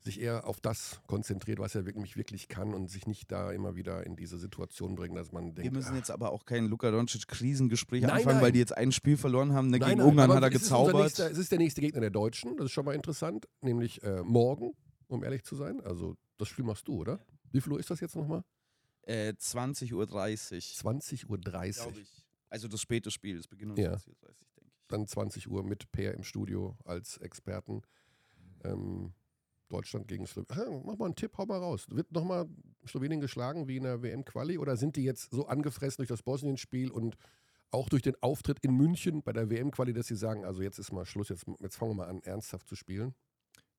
[0.00, 3.74] sich eher auf das konzentriert, was er wirklich, wirklich kann und sich nicht da immer
[3.74, 5.64] wieder in diese Situation bringen, dass man denkt.
[5.64, 8.42] Wir müssen jetzt aber auch kein Luka Doncic-Krisengespräch anfangen, nein.
[8.42, 9.68] weil die jetzt ein Spiel verloren haben.
[9.68, 11.02] Ne, nein, gegen Ungarn hat er gezaubert.
[11.02, 14.22] Nächster, es ist der nächste Gegner der Deutschen, das ist schon mal interessant, nämlich äh,
[14.22, 14.74] morgen,
[15.08, 15.80] um ehrlich zu sein.
[15.80, 17.20] Also das Spiel machst du, oder?
[17.50, 18.44] Wie viel Uhr ist das jetzt nochmal?
[19.02, 20.04] Äh, 20.30 Uhr.
[20.04, 21.92] 20.30 Uhr.
[22.50, 23.94] Also das späte Spiel, das beginnt um ja.
[23.94, 24.57] 20.30 Uhr.
[24.88, 27.82] Dann 20 Uhr mit Peer im Studio als Experten.
[28.64, 29.12] Ähm,
[29.68, 30.82] Deutschland gegen Slowenien.
[30.84, 31.86] Mach mal einen Tipp, hau mal raus.
[31.90, 32.48] Wird nochmal
[32.86, 36.90] Slowenien geschlagen wie in der WM-Quali oder sind die jetzt so angefressen durch das Bosnien-Spiel
[36.90, 37.16] und
[37.70, 40.90] auch durch den Auftritt in München bei der WM-Quali, dass sie sagen, also jetzt ist
[40.90, 43.14] mal Schluss, jetzt, jetzt fangen wir mal an, ernsthaft zu spielen?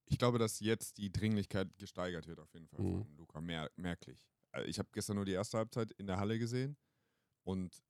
[0.06, 3.04] Ich glaube, dass jetzt die Dringlichkeit gesteigert wird, auf jeden Fall mhm.
[3.04, 4.24] von Luca, mer merklich.
[4.52, 6.78] Äh, ich habe gestern nur die erste Halbzeit in der Halle gesehen
[7.44, 7.84] und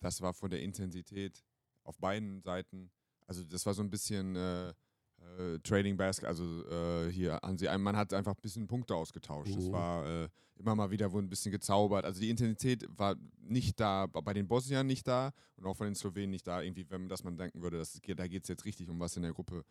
[0.00, 1.42] das war von der Intensität
[1.86, 2.90] auf beiden Seiten,
[3.26, 7.66] also das war so ein bisschen äh, äh, Trading Basket, also äh, hier haben sie,
[7.78, 9.50] man hat einfach ein bisschen Punkte ausgetauscht.
[9.50, 9.72] Es mhm.
[9.72, 12.04] war äh, immer mal wieder wurde ein bisschen gezaubert.
[12.04, 15.94] Also die Intensität war nicht da, bei den Bosniern nicht da und auch von den
[15.94, 18.88] Slowenen nicht da, irgendwie, wenn dass man denken würde, dass, da geht es jetzt richtig
[18.88, 19.64] um was in der Gruppe.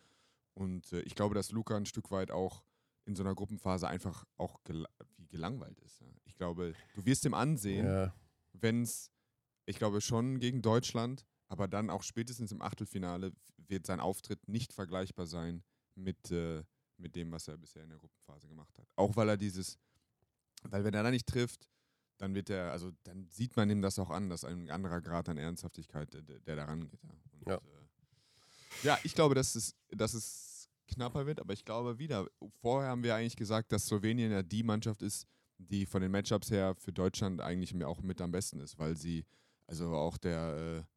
[0.53, 2.63] Und äh, ich glaube, dass Luca ein Stück weit auch
[3.05, 4.85] in so einer Gruppenphase einfach auch gel
[5.17, 6.01] wie gelangweilt ist.
[6.01, 6.07] Ja.
[6.25, 8.13] Ich glaube, du wirst ihm ansehen, ja.
[8.53, 9.11] wenn es,
[9.65, 13.31] ich glaube schon gegen Deutschland, aber dann auch spätestens im Achtelfinale
[13.67, 15.63] wird sein Auftritt nicht vergleichbar sein
[15.95, 16.63] mit, äh,
[16.97, 18.87] mit dem, was er bisher in der Gruppenphase gemacht hat.
[18.95, 19.77] Auch weil er dieses,
[20.63, 21.67] weil wenn er da nicht trifft,
[22.17, 25.27] dann wird er, also dann sieht man ihm das auch an, dass ein anderer Grad
[25.29, 26.99] an Ernsthaftigkeit, der, der da rangeht.
[27.03, 27.09] Ja.
[27.33, 27.55] Und, ja.
[27.55, 27.85] Äh,
[28.83, 32.27] ja, ich glaube, dass es, dass es knapper wird, aber ich glaube wieder,
[32.61, 35.27] vorher haben wir eigentlich gesagt, dass Slowenien ja die Mannschaft ist,
[35.57, 39.25] die von den Matchups her für Deutschland eigentlich auch mit am besten ist, weil sie,
[39.67, 40.94] also auch der, äh,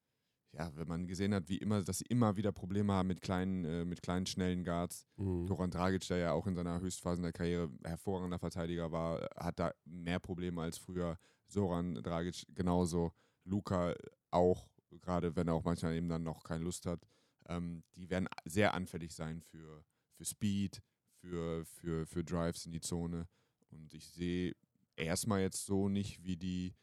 [0.53, 3.65] ja, wenn man gesehen hat, wie immer, dass sie immer wieder Probleme haben mit kleinen,
[3.65, 5.07] äh, mit kleinen, schnellen Guards.
[5.17, 5.47] Mhm.
[5.47, 9.73] Goran Dragic, der ja auch in seiner Höchstphase der Karriere hervorragender Verteidiger war, hat da
[9.85, 11.19] mehr Probleme als früher.
[11.47, 13.13] Soran Dragic genauso.
[13.45, 13.95] Luca
[14.31, 14.69] auch,
[15.01, 17.07] gerade wenn er auch manchmal eben dann noch keine Lust hat.
[17.49, 20.83] Ähm, die werden sehr anfällig sein für, für Speed,
[21.21, 23.29] für, für, für Drives in die Zone.
[23.71, 24.55] Und ich sehe
[24.97, 26.75] erstmal jetzt so nicht, wie die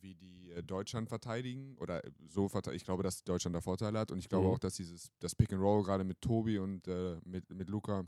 [0.00, 2.76] wie die äh, Deutschland verteidigen oder äh, so verteidigen.
[2.76, 4.54] Ich glaube, dass Deutschland da Vorteile hat und ich glaube mhm.
[4.54, 8.04] auch, dass dieses das Pick and Roll gerade mit Tobi und äh, mit, mit Luca,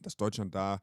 [0.00, 0.80] dass Deutschland da,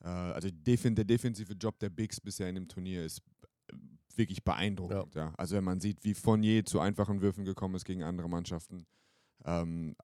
[0.00, 3.22] äh, also defin der defensive Job der Bigs bisher in dem Turnier ist
[3.68, 3.76] äh,
[4.16, 5.14] wirklich beeindruckend.
[5.14, 5.26] Ja.
[5.26, 5.34] ja.
[5.36, 8.86] Also wenn man sieht, wie Fournier zu einfachen Würfen gekommen ist gegen andere Mannschaften.
[9.44, 9.96] Ähm,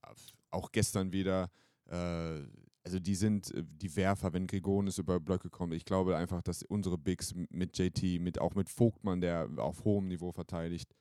[0.51, 1.51] auch gestern wieder
[1.91, 2.41] äh,
[2.87, 5.75] also die sind äh, die Werfer, wenn Grigonis über Blöcke kommt.
[5.75, 10.07] Ich glaube einfach, dass unsere Bigs mit JT, mit, auch mit Vogtmann, der auf hohem
[10.07, 10.95] Niveau verteidigt,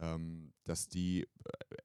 [0.00, 1.26] ähm, dass die äh,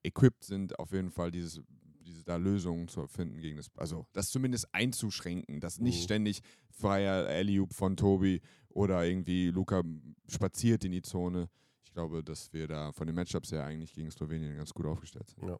[0.01, 1.61] equipped sind, auf jeden Fall dieses,
[2.01, 6.03] diese da Lösungen zu finden gegen das, also das zumindest einzuschränken, dass nicht mhm.
[6.03, 6.41] ständig
[6.71, 9.83] freier Eliup von Tobi oder irgendwie Luca
[10.27, 11.47] spaziert in die Zone.
[11.83, 15.29] Ich glaube, dass wir da von den Matchups her eigentlich gegen Slowenien ganz gut aufgestellt
[15.29, 15.47] sind.
[15.47, 15.59] Ja.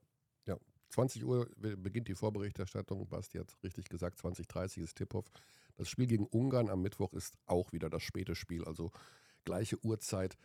[0.94, 3.08] 20 Uhr beginnt die Vorberichterstattung.
[3.08, 5.26] Basti hat richtig gesagt, 20.30 ist Tiphoff.
[5.76, 8.92] Das Spiel gegen Ungarn am Mittwoch ist auch wieder das späte Spiel, also
[9.44, 10.38] gleiche Uhrzeit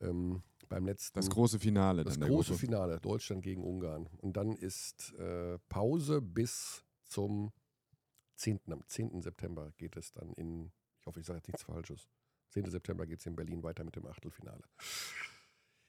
[0.00, 1.18] ähm, beim letzten.
[1.18, 2.04] Das große Finale.
[2.04, 4.08] Das große Finale, Deutschland gegen Ungarn.
[4.18, 7.52] Und dann ist äh, Pause bis zum
[8.36, 8.60] 10.
[8.70, 9.22] Am 10.
[9.22, 12.08] September geht es dann in, ich hoffe, ich sage jetzt nichts Falsches.
[12.50, 12.70] 10.
[12.70, 14.62] September geht es in Berlin weiter mit dem Achtelfinale.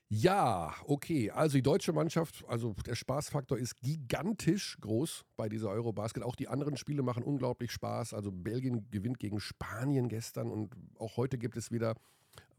[0.10, 1.32] Ja, okay.
[1.32, 6.24] Also die deutsche Mannschaft, also der Spaßfaktor ist gigantisch groß bei dieser Eurobasket.
[6.24, 8.14] Auch die anderen Spiele machen unglaublich Spaß.
[8.14, 11.96] Also Belgien gewinnt gegen Spanien gestern und auch heute gibt es wieder,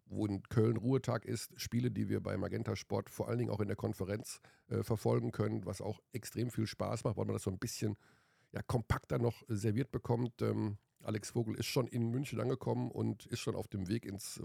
[0.04, 3.60] wo in Köln Ruhetag ist, Spiele, die wir bei Magenta Sport vor allen Dingen auch
[3.60, 7.44] in der Konferenz äh, verfolgen können, was auch extrem viel Spaß macht, weil man das
[7.44, 7.96] so ein bisschen
[8.52, 10.42] ja, kompakter noch serviert bekommt.
[10.42, 14.42] Ähm, Alex Vogel ist schon in München angekommen und ist schon auf dem Weg ins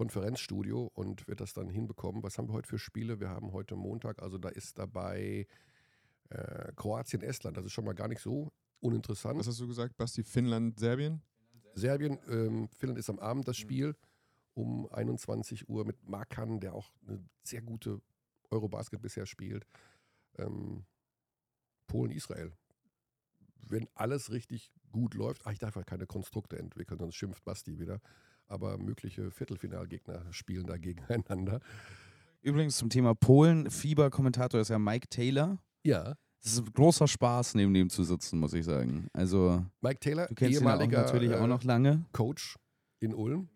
[0.00, 2.22] Konferenzstudio und wird das dann hinbekommen.
[2.22, 3.20] Was haben wir heute für Spiele?
[3.20, 5.46] Wir haben heute Montag, also da ist dabei
[6.30, 7.58] äh, Kroatien, Estland.
[7.58, 9.38] Das ist schon mal gar nicht so uninteressant.
[9.38, 10.22] Was hast du gesagt, Basti?
[10.22, 11.20] Finnland, Serbien?
[11.74, 13.94] Serbien, ähm, Finnland ist am Abend das Spiel
[14.54, 18.00] um 21 Uhr mit Markan, der auch eine sehr gute
[18.48, 19.66] Eurobasket bisher spielt.
[20.38, 20.86] Ähm,
[21.88, 22.52] Polen, Israel.
[23.68, 27.78] Wenn alles richtig gut läuft, ach, ich darf ja keine Konstrukte entwickeln, sonst schimpft Basti
[27.78, 28.00] wieder.
[28.50, 31.60] Aber mögliche Viertelfinalgegner spielen da gegeneinander.
[32.42, 35.58] Übrigens zum Thema Polen, Fieber-Kommentator ist ja Mike Taylor.
[35.84, 36.16] Ja.
[36.42, 39.06] Es ist ein großer Spaß, neben dem zu sitzen, muss ich sagen.
[39.12, 42.04] Also, Mike Taylor, du kennst ihn ja auch ehemaliger natürlich auch äh, noch lange.
[42.12, 42.56] Coach
[42.98, 43.48] in Ulm.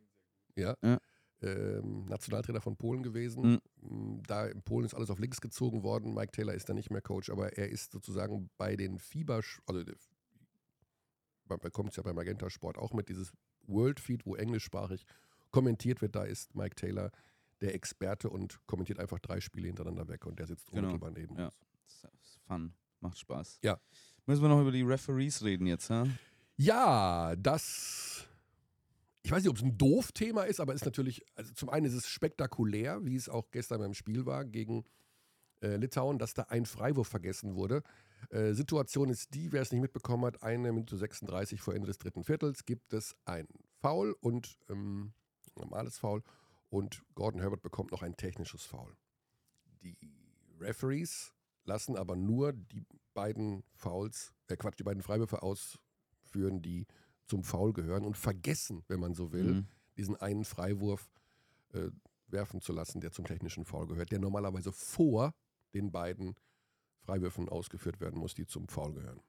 [0.55, 0.76] Ja.
[0.80, 0.99] Ja.
[1.42, 3.61] Ähm, Nationaltrainer von Polen gewesen.
[3.80, 4.18] Mhm.
[4.18, 6.14] Mm, Da in Polen ist alles auf links gezogen worden.
[6.14, 9.82] Mike Taylor ist da nicht mehr Coach, aber er ist sozusagen bei den Fieber, also
[11.49, 13.32] man bekommt es ja beim Magenta Sport auch mit, dieses
[13.67, 15.05] World Feed, wo englischsprachig
[15.51, 17.11] kommentiert wird, da ist Mike Taylor
[17.61, 20.89] der Experte und kommentiert einfach drei Spiele hintereinander weg und der sitzt Genau.
[20.89, 21.47] unmittelbar neben Ja.
[21.47, 22.01] uns.
[22.03, 23.59] Das ist fun, macht Spaß.
[23.62, 23.81] Ja.
[24.27, 26.07] Müssen wir noch über die Referees reden jetzt, ha?
[26.57, 28.27] Ja, das.
[29.23, 31.95] Ich weiß nicht, ob es ein Doof-Thema ist, aber ist natürlich, also zum einen ist
[31.95, 34.85] es spektakulär, wie es auch gestern beim Spiel war gegen
[35.65, 37.83] äh, Litauen, dass da ein Freiwurf vergessen wurde.
[38.31, 41.99] Äh, Situation ist die, wer es nicht mitbekommen hat, eine Minute 36 vor Ende des
[41.99, 43.49] dritten Viertels gibt es ein
[43.81, 45.12] Foul und ähm,
[45.57, 46.23] normales Foul
[46.71, 48.95] und Gordon Herbert bekommt noch ein technisches Foul.
[49.83, 49.97] Die
[50.61, 51.33] Referees
[51.65, 52.85] lassen aber nur die
[53.15, 56.87] beiden Fouls, äh Quatsch, die beiden Freiwürfe ausführen, die
[57.27, 59.67] zum Foul gehören und vergessen, wenn man so will, Mhm.
[59.97, 61.11] diesen einen Freiwurf
[61.73, 61.91] äh,
[62.29, 65.35] werfen zu lassen, der zum technischen Foul gehört, der normalerweise vor
[65.75, 66.35] den beiden
[67.05, 69.20] Freiwürfen ausgeführt werden muss, die zum Foul gehören.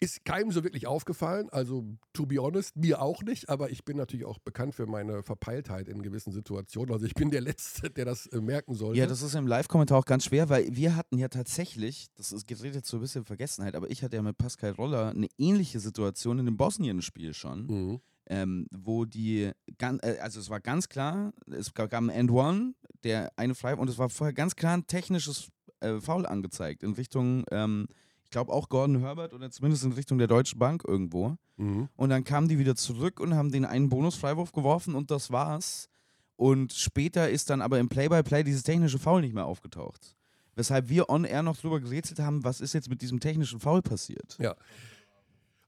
[0.00, 3.96] Ist keinem so wirklich aufgefallen, also to be honest, mir auch nicht, aber ich bin
[3.96, 6.92] natürlich auch bekannt für meine Verpeiltheit in gewissen Situationen.
[6.92, 8.96] Also ich bin der Letzte, der das äh, merken sollte.
[9.00, 12.46] Ja, das ist im Live-Kommentar auch ganz schwer, weil wir hatten ja tatsächlich, das ist
[12.46, 15.26] gerät jetzt so ein bisschen in Vergessenheit, aber ich hatte ja mit Pascal Roller eine
[15.36, 18.00] ähnliche Situation in dem Bosnien-Spiel schon, Mhm.
[18.26, 22.74] ähm, wo die, äh, also es war ganz klar, es gab gab einen End-One,
[23.04, 25.48] der eine frei und es war vorher ganz klar ein technisches
[25.80, 27.86] äh, Foul angezeigt in Richtung, ähm,
[28.24, 31.36] ich glaube auch Gordon Herbert oder zumindest in Richtung der Deutschen Bank irgendwo.
[31.56, 31.88] Mhm.
[31.96, 35.88] Und dann kamen die wieder zurück und haben den einen Bonusfreiwurf geworfen und das war's.
[36.36, 40.14] Und später ist dann aber im Play-by-Play dieses technische Foul nicht mehr aufgetaucht.
[40.54, 44.36] Weshalb wir on-air noch drüber gerätselt haben, was ist jetzt mit diesem technischen Foul passiert.
[44.38, 44.54] Ja.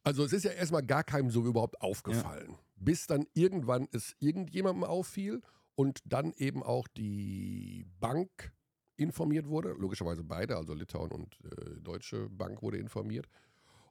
[0.02, 2.56] Also es ist ja erstmal gar keinem so überhaupt aufgefallen.
[2.76, 5.42] Bis dann irgendwann es irgendjemandem auffiel
[5.74, 8.52] und dann eben auch die Bank
[8.96, 9.72] informiert wurde.
[9.72, 13.26] Logischerweise beide, also Litauen und äh, Deutsche Bank wurde informiert.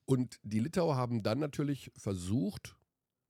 [0.05, 2.75] Und die Litauer haben dann natürlich versucht,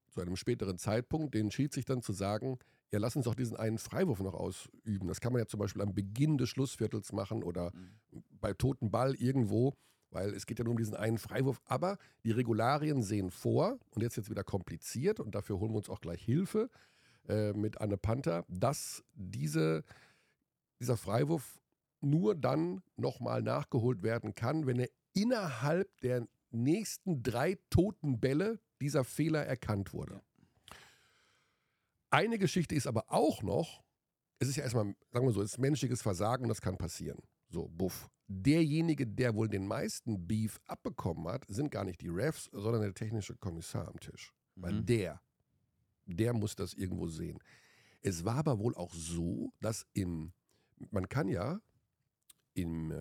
[0.10, 2.58] zu einem späteren Zeitpunkt, den Schiedsrichtern zu sagen,
[2.92, 5.08] ja, lass uns doch diesen einen Freiwurf noch ausüben.
[5.08, 7.72] Das kann man ja zum Beispiel am Beginn des Schlussviertels machen oder
[8.32, 9.74] bei toten Ball irgendwo,
[10.10, 11.62] weil es geht ja nur um diesen einen Freiwurf.
[11.66, 15.90] Aber die Regularien sehen vor, und jetzt jetzt wieder kompliziert, und dafür holen wir uns
[15.90, 16.70] auch gleich Hilfe
[17.30, 19.84] äh, mit Anne Panther, dass diese,
[20.82, 21.62] dieser Freiwurf
[22.02, 29.04] nur dann nochmal nachgeholt werden kann, wenn er innerhalb der nächsten drei toten Bälle dieser
[29.04, 30.22] Fehler erkannt wurde.
[32.10, 33.84] Eine Geschichte ist aber auch noch,
[34.40, 37.20] es ist ja erstmal, sagen wir so, es ist menschliches Versagen und das kann passieren.
[37.50, 38.10] So, buff.
[38.28, 42.94] Derjenige, der wohl den meisten Beef abbekommen hat, sind gar nicht die Refs, sondern der
[42.94, 44.34] technische Kommissar am Tisch.
[44.56, 44.86] Weil Mhm.
[44.86, 45.22] der,
[46.16, 47.40] der muss das irgendwo sehen.
[48.02, 50.32] Es war aber wohl auch so, dass im,
[50.92, 51.60] man kann ja
[52.54, 52.96] im, äh,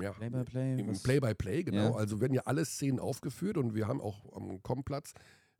[0.00, 0.80] ja, Play-by-Play?
[0.80, 1.90] im Play-by-Play, genau.
[1.90, 1.94] Ja.
[1.94, 5.12] Also werden ja alle Szenen aufgeführt und wir haben auch am Komplatz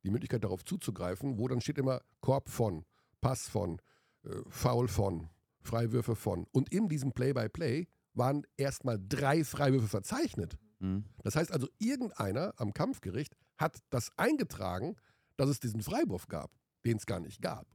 [0.03, 2.85] die Möglichkeit darauf zuzugreifen, wo dann steht immer Korb von,
[3.21, 3.81] Pass von,
[4.25, 5.29] äh, Foul von,
[5.61, 6.47] Freiwürfe von.
[6.53, 10.57] Und in diesem Play-by-Play waren erstmal drei Freiwürfe verzeichnet.
[10.79, 11.05] Mhm.
[11.23, 14.97] Das heißt also, irgendeiner am Kampfgericht hat das eingetragen,
[15.41, 16.51] dass es diesen Freiwurf gab,
[16.85, 17.67] den es gar nicht gab.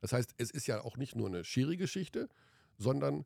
[0.00, 2.28] Das heißt, es ist ja auch nicht nur eine Schiri-Geschichte,
[2.76, 3.24] sondern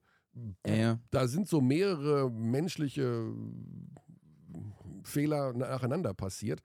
[0.67, 0.99] Ja, ja.
[1.11, 3.33] da sind so mehrere menschliche
[5.05, 6.63] Fehler nacheinander passiert.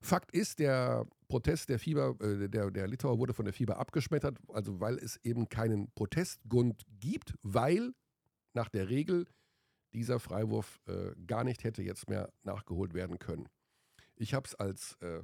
[0.00, 4.38] Fakt ist, der Protest der Fieber, äh, der, der Litauer wurde von der Fieber abgeschmettert,
[4.48, 7.92] also weil es eben keinen Protestgrund gibt, weil
[8.54, 9.26] nach der Regel
[9.92, 13.48] dieser Freiwurf äh, gar nicht hätte jetzt mehr nachgeholt werden können.
[14.16, 15.22] Ich habe es als äh,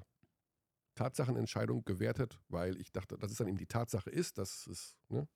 [0.95, 5.29] Tatsachenentscheidung gewertet, weil ich dachte, dass es dann eben die Tatsache ist, dass es ne,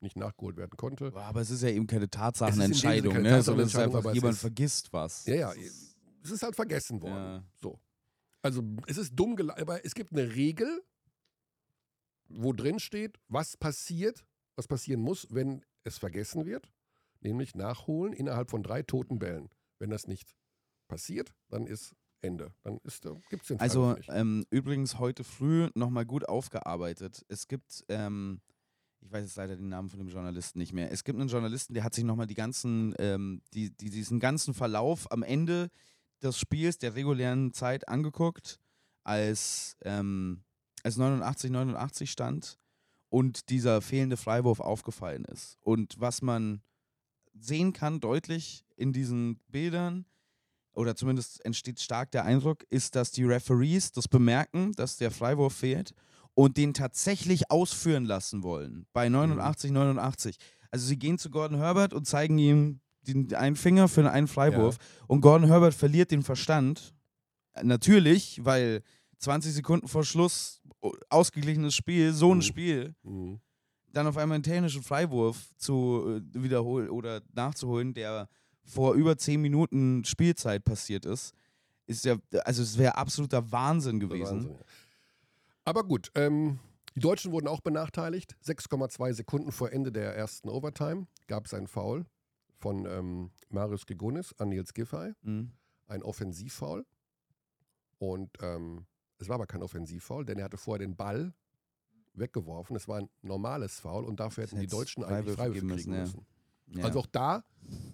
[0.00, 1.12] nicht nachgeholt werden konnte.
[1.14, 3.42] Aber es ist ja eben keine Tatsachenentscheidung, keine ne?
[3.42, 5.26] sondern es ist einfach, jemand ist- vergisst was.
[5.26, 5.52] Ja, ja,
[6.22, 7.14] es ist halt vergessen worden.
[7.14, 7.44] Ja.
[7.60, 7.80] So.
[8.42, 10.82] Also es ist dumm gelaufen, aber es gibt eine Regel,
[12.28, 14.24] wo drin steht, was passiert,
[14.56, 16.70] was passieren muss, wenn es vergessen wird,
[17.20, 19.48] nämlich nachholen innerhalb von drei toten Bällen.
[19.78, 20.34] Wenn das nicht
[20.88, 21.94] passiert, dann ist
[22.24, 22.52] Ende.
[22.62, 22.80] Dann äh,
[23.30, 27.24] gibt es den Also ähm, übrigens heute früh nochmal gut aufgearbeitet.
[27.28, 28.40] Es gibt, ähm,
[29.00, 30.90] ich weiß jetzt leider den Namen von dem Journalisten nicht mehr.
[30.90, 34.54] Es gibt einen Journalisten, der hat sich nochmal die ganzen, ähm, die, die, diesen ganzen
[34.54, 35.70] Verlauf am Ende
[36.22, 38.58] des Spiels, der regulären Zeit angeguckt,
[39.02, 40.42] als, ähm,
[40.82, 42.58] als 89, 89 stand
[43.10, 45.58] und dieser fehlende Freiwurf aufgefallen ist.
[45.60, 46.62] Und was man
[47.38, 50.06] sehen kann, deutlich in diesen Bildern,
[50.74, 55.54] oder zumindest entsteht stark der Eindruck, ist, dass die Referees das bemerken, dass der Freiwurf
[55.54, 55.94] fehlt
[56.34, 58.86] und den tatsächlich ausführen lassen wollen.
[58.92, 59.76] Bei 89, mhm.
[59.76, 60.36] 89.
[60.70, 64.78] Also sie gehen zu Gordon Herbert und zeigen ihm den einen Finger für einen Freiwurf
[64.78, 65.04] ja.
[65.06, 66.94] und Gordon Herbert verliert den Verstand.
[67.62, 68.82] Natürlich, weil
[69.18, 70.60] 20 Sekunden vor Schluss
[71.08, 72.42] ausgeglichenes Spiel, so ein mhm.
[72.42, 73.40] Spiel, mhm.
[73.92, 78.28] dann auf einmal einen technischen Freiwurf zu äh, wiederholen oder nachzuholen, der
[78.64, 81.34] vor über 10 Minuten Spielzeit passiert ist,
[81.86, 84.36] ist ja, also es wäre absoluter Wahnsinn gewesen.
[84.36, 84.64] Wahnsinn, ja.
[85.66, 86.58] Aber gut, ähm,
[86.94, 88.36] die Deutschen wurden auch benachteiligt.
[88.44, 92.06] 6,2 Sekunden vor Ende der ersten Overtime gab es einen Foul
[92.58, 95.12] von ähm, Marius Gegonis an Nils Giffey.
[95.22, 95.52] Mhm.
[95.86, 96.86] Ein Offensivfoul.
[97.98, 98.86] Und ähm,
[99.18, 101.34] es war aber kein Offensivfoul, denn er hatte vorher den Ball
[102.14, 102.76] weggeworfen.
[102.76, 105.90] Es war ein normales Foul und dafür hätten die Deutschen eigentlich Freiwürfe kriegen müssen.
[105.92, 106.20] müssen.
[106.20, 106.33] Ja.
[106.82, 107.44] Also auch da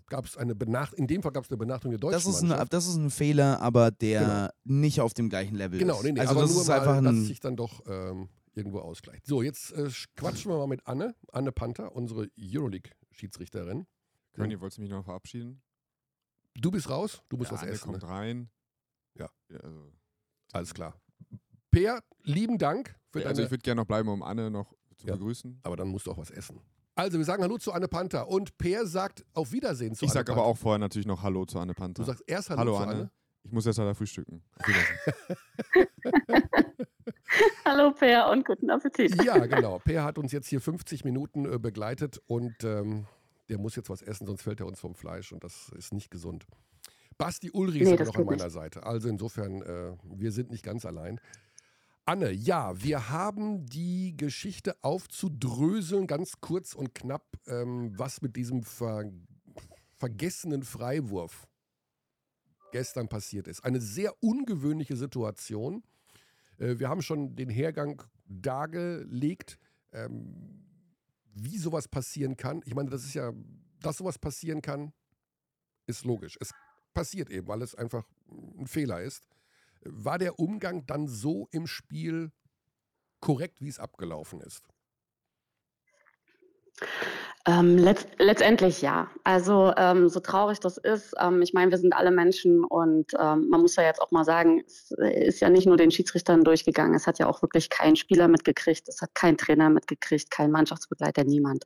[0.08, 2.42] gab es eine Benachteiligung, in dem Fall gab es eine Benachteiligung der deutschen das ist,
[2.42, 4.80] ein, das ist ein Fehler, aber der genau.
[4.82, 6.04] nicht auf dem gleichen Level genau, ist.
[6.04, 8.28] Nee, nee, also aber das nur ist mal, einfach ein dass sich dann doch ähm,
[8.54, 9.26] irgendwo ausgleicht.
[9.26, 13.86] So, jetzt äh, quatschen wir mal mit Anne, Anne Panther, unsere Euroleague-Schiedsrichterin.
[14.34, 15.62] Conny, wolltest du mich noch verabschieden?
[16.54, 17.90] Du bist raus, du musst ja, was Anne essen.
[17.90, 18.08] kommt ne?
[18.08, 18.50] rein.
[19.18, 19.28] Ja.
[19.50, 19.92] ja also,
[20.52, 21.00] Alles klar.
[21.70, 25.06] Per, lieben Dank für ja, Also ich würde gerne noch bleiben, um Anne noch zu
[25.06, 25.60] begrüßen.
[25.62, 26.60] Aber dann musst du auch was essen.
[27.00, 30.20] Also, wir sagen Hallo zu Anne Panther und Per sagt auf Wiedersehen zu ich Anne
[30.20, 32.02] sag aber auch vorher natürlich noch Hallo zu Anne Panther.
[32.02, 32.92] Du sagst erst Hallo, Hallo zu Anne.
[32.92, 33.10] Anne.
[33.42, 34.42] Ich muss erst leider frühstücken.
[37.64, 39.24] Hallo Per und guten Appetit.
[39.24, 39.78] Ja, genau.
[39.78, 43.06] Per hat uns jetzt hier 50 Minuten äh, begleitet und ähm,
[43.48, 46.10] der muss jetzt was essen, sonst fällt er uns vom Fleisch und das ist nicht
[46.10, 46.46] gesund.
[47.16, 48.52] Basti Ulrich nee, ist noch an meiner nicht.
[48.52, 48.82] Seite.
[48.84, 51.18] Also insofern, äh, wir sind nicht ganz allein.
[52.04, 58.62] Anne, ja, wir haben die Geschichte aufzudröseln, ganz kurz und knapp, ähm, was mit diesem
[58.62, 59.10] ver
[59.96, 61.46] vergessenen Freiwurf
[62.72, 63.64] gestern passiert ist.
[63.64, 65.82] Eine sehr ungewöhnliche Situation.
[66.58, 69.58] Äh, wir haben schon den Hergang dargelegt,
[69.92, 70.64] ähm,
[71.34, 72.62] wie sowas passieren kann.
[72.64, 73.32] Ich meine, das ist ja,
[73.80, 74.92] dass sowas passieren kann,
[75.86, 76.36] ist logisch.
[76.40, 76.52] Es
[76.94, 79.26] passiert eben, weil es einfach ein Fehler ist.
[79.82, 82.32] War der Umgang dann so im Spiel
[83.20, 84.64] korrekt, wie es abgelaufen ist?
[87.46, 89.08] Ähm, letzt, letztendlich ja.
[89.24, 93.48] Also ähm, so traurig das ist, ähm, ich meine, wir sind alle Menschen und ähm,
[93.48, 96.94] man muss ja jetzt auch mal sagen, es ist ja nicht nur den Schiedsrichtern durchgegangen,
[96.94, 101.24] es hat ja auch wirklich kein Spieler mitgekriegt, es hat kein Trainer mitgekriegt, kein Mannschaftsbegleiter,
[101.24, 101.64] niemand.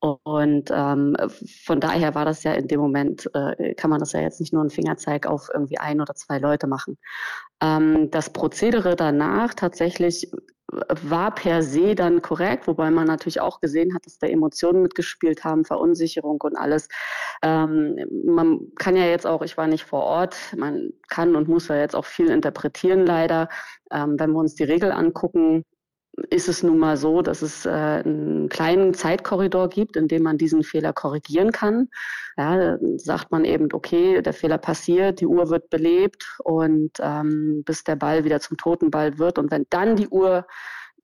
[0.00, 1.16] Und ähm,
[1.64, 4.52] von daher war das ja in dem Moment, äh, kann man das ja jetzt nicht
[4.52, 6.98] nur einen Fingerzeig auf irgendwie ein oder zwei Leute machen.
[7.62, 10.32] Ähm, das Prozedere danach tatsächlich
[10.68, 15.44] war per se dann korrekt, wobei man natürlich auch gesehen hat, dass da Emotionen mitgespielt
[15.44, 16.88] haben, Verunsicherung und alles.
[17.42, 21.68] Ähm, man kann ja jetzt auch, ich war nicht vor Ort, man kann und muss
[21.68, 23.48] ja jetzt auch viel interpretieren leider.
[23.92, 25.64] Ähm, wenn wir uns die Regel angucken,
[26.30, 30.38] ist es nun mal so, dass es äh, einen kleinen Zeitkorridor gibt, in dem man
[30.38, 31.88] diesen Fehler korrigieren kann.
[32.36, 37.84] Ja, sagt man eben, okay, der Fehler passiert, die Uhr wird belebt und ähm, bis
[37.84, 39.38] der Ball wieder zum toten Ball wird.
[39.38, 40.46] Und wenn dann die Uhr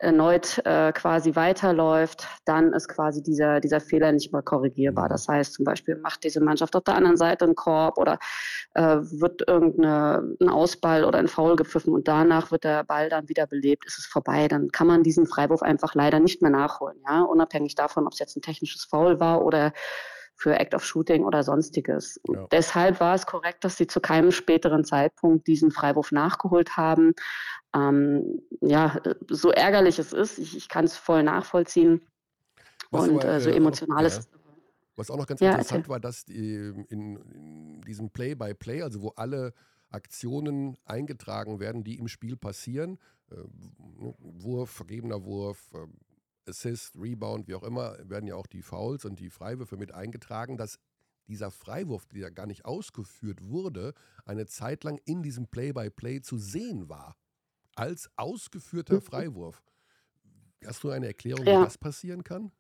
[0.02, 5.08] erneut äh, quasi weiterläuft, dann ist quasi dieser, dieser Fehler nicht mehr korrigierbar.
[5.08, 8.18] Das heißt zum Beispiel, macht diese Mannschaft auf der anderen Seite einen Korb oder
[8.74, 13.46] äh, wird irgendein Ausball oder ein Foul gepfiffen und danach wird der Ball dann wieder
[13.46, 14.48] belebt, ist es vorbei.
[14.48, 18.18] Dann kann man diesen Freiwurf einfach leider nicht mehr nachholen, ja, unabhängig davon, ob es
[18.18, 19.72] jetzt ein technisches Foul war oder
[20.42, 22.20] für Act of Shooting oder sonstiges.
[22.28, 22.46] Ja.
[22.50, 27.12] Deshalb war es korrekt, dass sie zu keinem späteren Zeitpunkt diesen Freiwurf nachgeholt haben.
[27.74, 32.00] Ähm, ja, so ärgerlich es ist, ich, ich kann es voll nachvollziehen.
[32.90, 34.38] Was und aber, äh, so äh, emotional ist ja.
[34.96, 36.54] Was auch noch ganz ja, interessant war, dass die,
[36.88, 39.54] in, in diesem Play-by-Play, -play, also wo alle
[39.88, 42.98] Aktionen eingetragen werden, die im Spiel passieren,
[43.30, 43.36] äh,
[44.18, 45.86] Wurf, vergebener Wurf, äh,
[46.46, 50.56] Assist, Rebound, wie auch immer, werden ja auch die Fouls und die Freiwürfe mit eingetragen,
[50.56, 50.78] dass
[51.28, 56.38] dieser Freiwurf, der gar nicht ausgeführt wurde, eine Zeit lang in diesem Play-by-Play -play zu
[56.38, 57.16] sehen war.
[57.74, 59.02] Als ausgeführter mhm.
[59.02, 59.62] Freiwurf.
[60.64, 61.60] Hast du eine Erklärung, ja.
[61.60, 62.52] wie das passieren kann?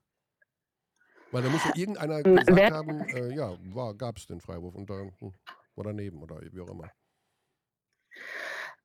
[1.30, 3.56] Weil da muss ja irgendeiner gesagt haben, äh, ja,
[3.92, 5.32] gab es den Freiwurf und da, hm,
[5.74, 6.90] oder daneben oder wie auch immer.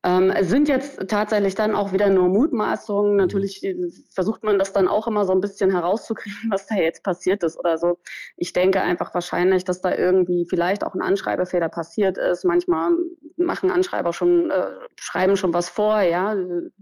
[0.08, 3.12] Ähm, es sind jetzt tatsächlich dann auch wieder nur Mutmaßungen.
[3.12, 3.18] Mhm.
[3.18, 3.62] Natürlich
[4.10, 7.60] versucht man das dann auch immer so ein bisschen herauszukriegen, was da jetzt passiert ist
[7.60, 7.98] oder so.
[8.38, 12.46] Ich denke einfach wahrscheinlich, dass da irgendwie vielleicht auch ein Anschreibefehler passiert ist.
[12.46, 12.92] Manchmal
[13.36, 16.38] machen Anschreiber schon, äh, schreiben schon was vor, ja,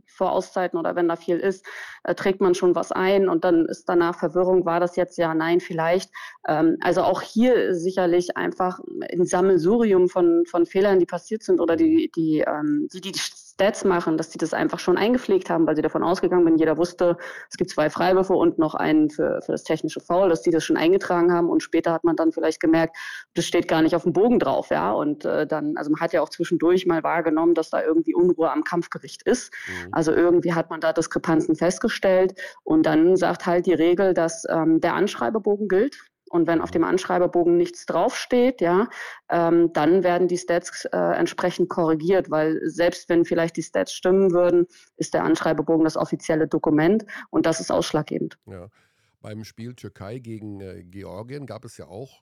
[0.05, 1.65] vor Auszeiten oder wenn da viel ist,
[2.03, 5.33] äh, trägt man schon was ein und dann ist danach Verwirrung, war das jetzt ja,
[5.33, 6.11] nein, vielleicht.
[6.47, 8.79] Ähm, also auch hier sicherlich einfach
[9.11, 13.45] ein Sammelsurium von, von Fehlern, die passiert sind oder die, die, ähm, die, die die
[13.55, 16.77] Stats machen, dass die das einfach schon eingepflegt haben, weil sie davon ausgegangen sind, jeder
[16.77, 17.17] wusste,
[17.49, 20.65] es gibt zwei Freiwürfe und noch einen für, für das technische Foul, dass die das
[20.65, 22.97] schon eingetragen haben und später hat man dann vielleicht gemerkt,
[23.33, 26.11] das steht gar nicht auf dem Bogen drauf, ja, und äh, dann, also man hat
[26.11, 29.89] ja auch zwischendurch mal wahrgenommen, dass da irgendwie Unruhe am Kampfgericht ist, mhm.
[29.93, 34.81] also irgendwie hat man da Diskrepanzen festgestellt und dann sagt halt die Regel, dass ähm,
[34.81, 35.97] der Anschreibebogen gilt,
[36.29, 38.87] und wenn auf dem Anschreiberbogen nichts draufsteht, ja,
[39.29, 44.31] ähm, dann werden die Stats äh, entsprechend korrigiert, weil selbst wenn vielleicht die Stats stimmen
[44.31, 44.67] würden,
[44.97, 48.37] ist der Anschreiberbogen das offizielle Dokument und das ist ausschlaggebend.
[48.45, 48.69] Ja.
[49.21, 52.21] Beim Spiel Türkei gegen äh, Georgien gab es ja auch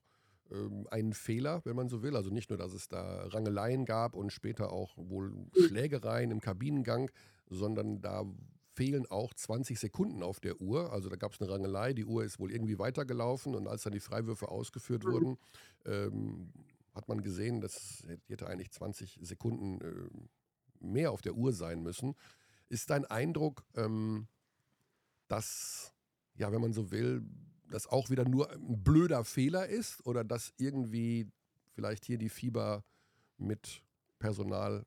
[0.51, 2.15] ähm, einen Fehler, wenn man so will.
[2.15, 5.49] Also nicht nur, dass es da Rangeleien gab und später auch wohl hm.
[5.67, 7.11] Schlägereien im Kabinengang,
[7.49, 8.23] sondern da
[8.73, 10.91] fehlen auch 20 Sekunden auf der Uhr.
[10.91, 13.93] Also da gab es eine Rangelei, die Uhr ist wohl irgendwie weitergelaufen und als dann
[13.93, 15.11] die Freiwürfe ausgeführt mhm.
[15.11, 15.37] wurden,
[15.85, 16.51] ähm,
[16.93, 22.15] hat man gesehen, dass hätte eigentlich 20 Sekunden äh, mehr auf der Uhr sein müssen.
[22.69, 24.27] Ist dein Eindruck, ähm,
[25.27, 25.93] dass,
[26.35, 27.23] ja, wenn man so will,
[27.69, 31.27] das auch wieder nur ein blöder Fehler ist oder dass irgendwie
[31.73, 32.83] vielleicht hier die Fieber
[33.37, 33.83] mit
[34.19, 34.85] Personal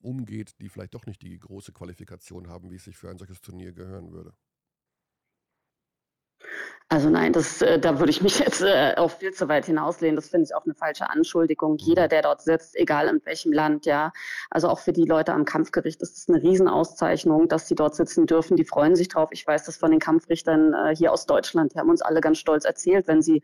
[0.00, 3.40] umgeht, die vielleicht doch nicht die große Qualifikation haben, wie es sich für ein solches
[3.40, 4.34] Turnier gehören würde.
[6.92, 10.16] Also nein, das, äh, da würde ich mich jetzt äh, auch viel zu weit hinauslehnen.
[10.16, 11.74] Das finde ich auch eine falsche Anschuldigung.
[11.74, 11.78] Mhm.
[11.78, 14.12] Jeder, der dort sitzt, egal in welchem Land, ja,
[14.50, 18.26] also auch für die Leute am Kampfgericht ist es eine Riesenauszeichnung, dass sie dort sitzen
[18.26, 18.56] dürfen.
[18.56, 19.28] Die freuen sich drauf.
[19.30, 21.74] Ich weiß das von den Kampfrichtern äh, hier aus Deutschland.
[21.74, 23.40] Die haben uns alle ganz stolz erzählt, wenn sie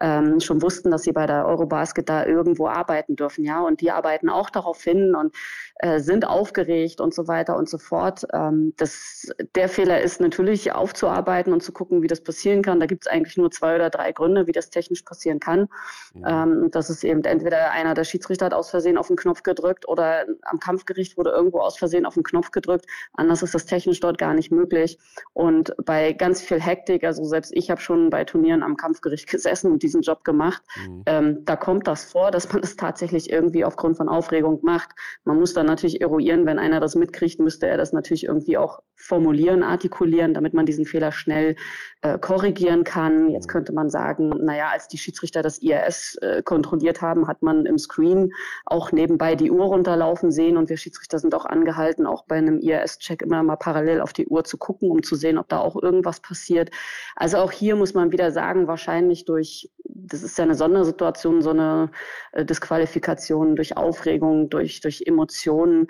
[0.00, 3.60] ähm, schon wussten, dass sie bei der Eurobasket da irgendwo arbeiten dürfen, ja.
[3.60, 5.36] Und die arbeiten auch darauf hin und
[5.76, 8.26] äh, sind aufgeregt und so weiter und so fort.
[8.32, 12.80] Ähm, das, der Fehler ist natürlich aufzuarbeiten und zu gucken, wie das passieren kann.
[12.80, 15.68] Da gibt es eigentlich nur zwei oder drei Gründe, wie das technisch passieren kann.
[16.14, 16.46] Ja.
[16.46, 16.62] Mhm.
[16.62, 19.88] Ähm, das ist eben entweder einer der Schiedsrichter hat aus Versehen auf den Knopf gedrückt
[19.88, 22.86] oder am Kampfgericht wurde irgendwo aus Versehen auf den Knopf gedrückt.
[23.12, 24.98] Anders ist das technisch dort gar nicht möglich.
[25.32, 29.72] Und bei ganz viel Hektik, also selbst ich habe schon bei Turnieren am Kampfgericht gesessen
[29.72, 31.02] und diesen Job gemacht, mhm.
[31.06, 34.90] ähm, da kommt das vor, dass man das tatsächlich irgendwie aufgrund von Aufregung macht.
[35.24, 38.80] Man muss dann natürlich eruieren, wenn einer das mitkriegt, müsste er das natürlich irgendwie auch
[38.98, 41.54] formulieren, artikulieren, damit man diesen Fehler schnell
[42.02, 43.30] äh, korrigieren kann.
[43.30, 47.64] Jetzt könnte man sagen, naja, als die Schiedsrichter das IRS äh, kontrolliert haben, hat man
[47.64, 48.32] im Screen
[48.66, 52.58] auch nebenbei die Uhr runterlaufen sehen und wir Schiedsrichter sind auch angehalten, auch bei einem
[52.58, 55.80] IRS-Check immer mal parallel auf die Uhr zu gucken, um zu sehen, ob da auch
[55.80, 56.70] irgendwas passiert.
[57.14, 61.50] Also auch hier muss man wieder sagen, wahrscheinlich durch, das ist ja eine Sondersituation, so
[61.50, 61.90] eine
[62.32, 65.86] äh, Disqualifikation durch Aufregung, durch, durch Emotionen,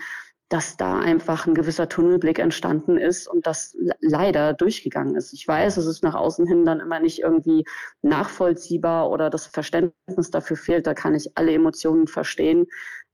[0.49, 5.32] dass da einfach ein gewisser Tunnelblick entstanden ist und das leider durchgegangen ist.
[5.34, 7.64] Ich weiß, es ist nach außen hin dann immer nicht irgendwie
[8.03, 10.86] nachvollziehbar oder das Verständnis dafür fehlt.
[10.86, 12.66] Da kann ich alle Emotionen verstehen.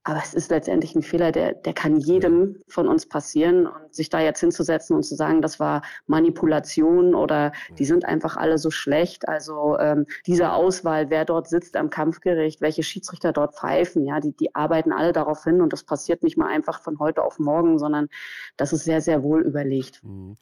[0.07, 3.67] Aber es ist letztendlich ein Fehler, der, der kann jedem von uns passieren.
[3.67, 8.37] Und sich da jetzt hinzusetzen und zu sagen, das war Manipulation oder die sind einfach
[8.37, 9.27] alle so schlecht.
[9.27, 14.37] Also ähm, diese Auswahl, wer dort sitzt am Kampfgericht, welche Schiedsrichter dort pfeifen, ja, die,
[14.37, 15.63] die arbeiten alle darauf hin.
[15.63, 18.09] Und das passiert nicht mal einfach von heute auf morgen, sondern
[18.59, 20.05] das ist sehr, sehr wohl überlegt.
[20.05, 20.37] Mhm.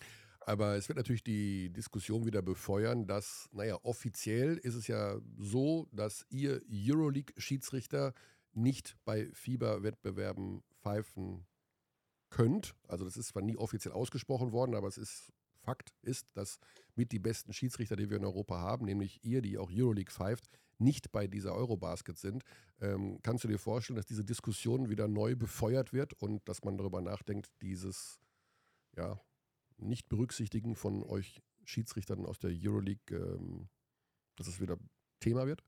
[0.45, 5.87] Aber es wird natürlich die Diskussion wieder befeuern, dass, naja, offiziell ist es ja so,
[5.93, 8.13] dass ihr Euroleague-Schiedsrichter
[8.53, 11.47] nicht bei Fieberwettbewerben pfeifen
[12.31, 12.75] könnt.
[12.89, 15.33] Also das ist zwar nie offiziell ausgesprochen worden, aber es ist
[15.63, 16.59] Fakt ist, dass
[16.97, 20.49] mit die besten Schiedsrichter, die wir in Europa haben, nämlich ihr, die auch Euroleague pfeift,
[20.79, 22.43] nicht bei dieser Eurobasket sind.
[22.81, 26.77] Ähm, kannst du dir vorstellen, dass diese Diskussion wieder neu befeuert wird und dass man
[26.77, 28.21] darüber nachdenkt, dieses
[28.97, 29.21] ja,
[29.77, 33.69] Nicht-Berücksichtigen von euch Schiedsrichtern aus der Euroleague, ähm,
[34.35, 34.77] dass es wieder
[35.21, 35.63] Thema wird?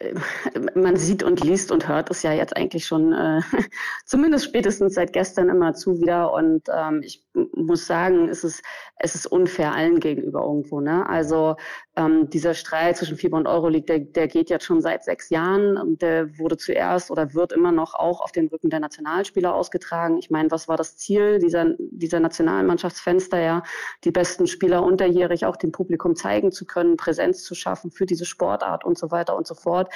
[0.74, 3.40] man sieht und liest und hört es ja jetzt eigentlich schon, äh,
[4.04, 6.32] zumindest spätestens seit gestern immer zu wieder.
[6.32, 7.24] Und ähm, ich
[7.54, 8.62] muss sagen, es ist,
[8.96, 10.80] es ist unfair allen gegenüber irgendwo.
[10.80, 11.08] Ne?
[11.08, 11.56] Also
[11.96, 15.76] ähm, dieser Streit zwischen FIBA und Euroleague, der, der geht jetzt schon seit sechs Jahren.
[15.76, 20.18] Und der wurde zuerst oder wird immer noch auch auf den Rücken der Nationalspieler ausgetragen.
[20.18, 23.40] Ich meine, was war das Ziel dieser, dieser Nationalmannschaftsfenster?
[23.40, 23.62] Ja,
[24.04, 28.24] die besten Spieler unterjährig auch dem Publikum zeigen zu können, Präsenz zu schaffen für diese
[28.24, 29.87] Sportart und so weiter und so fort.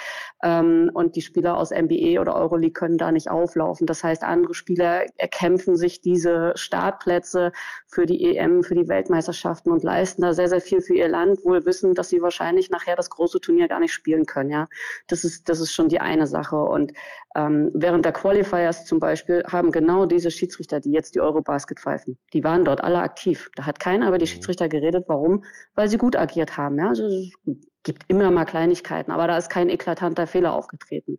[0.42, 3.86] Ähm, und die Spieler aus NBA oder Euroleague können da nicht auflaufen.
[3.86, 7.52] Das heißt, andere Spieler erkämpfen sich diese Startplätze
[7.86, 11.44] für die EM, für die Weltmeisterschaften und leisten da sehr, sehr viel für ihr Land,
[11.44, 14.50] wohl wissen, dass sie wahrscheinlich nachher das große Turnier gar nicht spielen können.
[14.50, 14.68] Ja,
[15.06, 16.56] das ist, das ist schon die eine Sache.
[16.56, 16.92] Und
[17.34, 22.18] ähm, während der Qualifiers zum Beispiel haben genau diese Schiedsrichter, die jetzt die Eurobasket pfeifen,
[22.32, 23.50] die waren dort alle aktiv.
[23.56, 24.30] Da hat keiner über die mhm.
[24.30, 25.04] Schiedsrichter geredet.
[25.08, 25.44] Warum?
[25.74, 26.78] Weil sie gut agiert haben.
[26.78, 27.08] Ja, also,
[27.82, 31.18] gibt immer mal Kleinigkeiten, aber da ist kein eklatanter Fehler aufgetreten.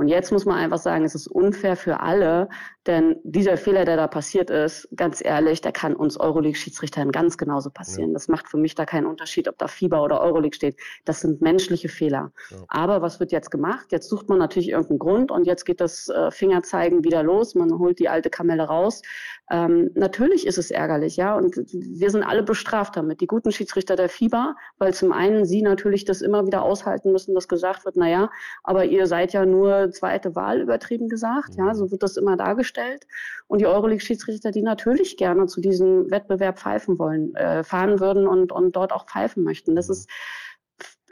[0.00, 2.48] Und jetzt muss man einfach sagen, es ist unfair für alle,
[2.86, 7.68] denn dieser Fehler, der da passiert ist, ganz ehrlich, der kann uns Euroleague-Schiedsrichtern ganz genauso
[7.68, 8.08] passieren.
[8.08, 8.14] Ja.
[8.14, 10.80] Das macht für mich da keinen Unterschied, ob da Fieber oder Euroleague steht.
[11.04, 12.32] Das sind menschliche Fehler.
[12.50, 12.56] Ja.
[12.68, 13.92] Aber was wird jetzt gemacht?
[13.92, 17.54] Jetzt sucht man natürlich irgendeinen Grund und jetzt geht das äh, Fingerzeigen wieder los.
[17.54, 19.02] Man holt die alte Kamelle raus.
[19.50, 23.20] Ähm, natürlich ist es ärgerlich, ja, und wir sind alle bestraft damit.
[23.20, 27.34] Die guten Schiedsrichter der Fieber, weil zum einen sie natürlich das immer wieder aushalten müssen,
[27.34, 28.30] dass gesagt wird, naja,
[28.62, 33.06] aber ihr seid ja nur zweite Wahl übertrieben gesagt, ja, so wird das immer dargestellt.
[33.48, 38.52] Und die Euroleague-Schiedsrichter, die natürlich gerne zu diesem Wettbewerb pfeifen wollen, äh, fahren würden und,
[38.52, 39.74] und dort auch pfeifen möchten.
[39.74, 40.08] Das ist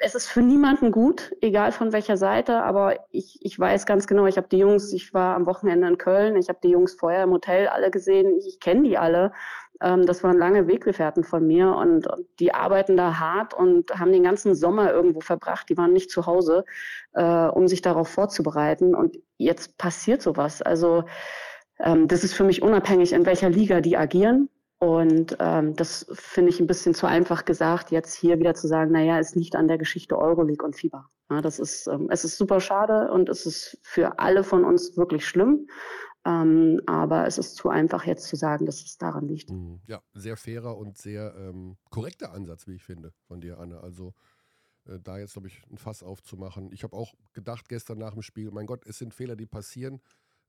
[0.00, 4.26] es ist für niemanden gut, egal von welcher Seite, aber ich, ich weiß ganz genau,
[4.26, 7.24] ich habe die Jungs, ich war am Wochenende in Köln, ich habe die Jungs vorher
[7.24, 9.32] im Hotel alle gesehen, ich, ich kenne die alle.
[9.80, 14.12] Ähm, das waren lange Weggefährten von mir und, und, die arbeiten da hart und haben
[14.12, 15.68] den ganzen Sommer irgendwo verbracht.
[15.68, 16.64] Die waren nicht zu Hause,
[17.14, 18.94] äh, um sich darauf vorzubereiten.
[18.94, 20.62] Und jetzt passiert sowas.
[20.62, 21.04] Also
[21.78, 24.48] ähm, das ist für mich unabhängig, in welcher Liga die agieren.
[24.80, 28.92] Und ähm, das finde ich ein bisschen zu einfach gesagt, jetzt hier wieder zu sagen,
[28.92, 31.10] naja, es liegt an der Geschichte Euroleague und Fieber.
[31.30, 34.96] Ja, das ist, ähm, es ist super schade und es ist für alle von uns
[34.96, 35.66] wirklich schlimm.
[36.24, 39.50] Ähm, aber es ist zu einfach jetzt zu sagen, dass es daran liegt.
[39.50, 39.80] Mhm.
[39.86, 43.80] Ja, sehr fairer und sehr ähm, korrekter Ansatz, wie ich finde, von dir, Anne.
[43.80, 44.14] Also
[44.86, 46.70] äh, da jetzt, glaube ich, ein Fass aufzumachen.
[46.72, 50.00] Ich habe auch gedacht gestern nach dem Spiel, mein Gott, es sind Fehler, die passieren.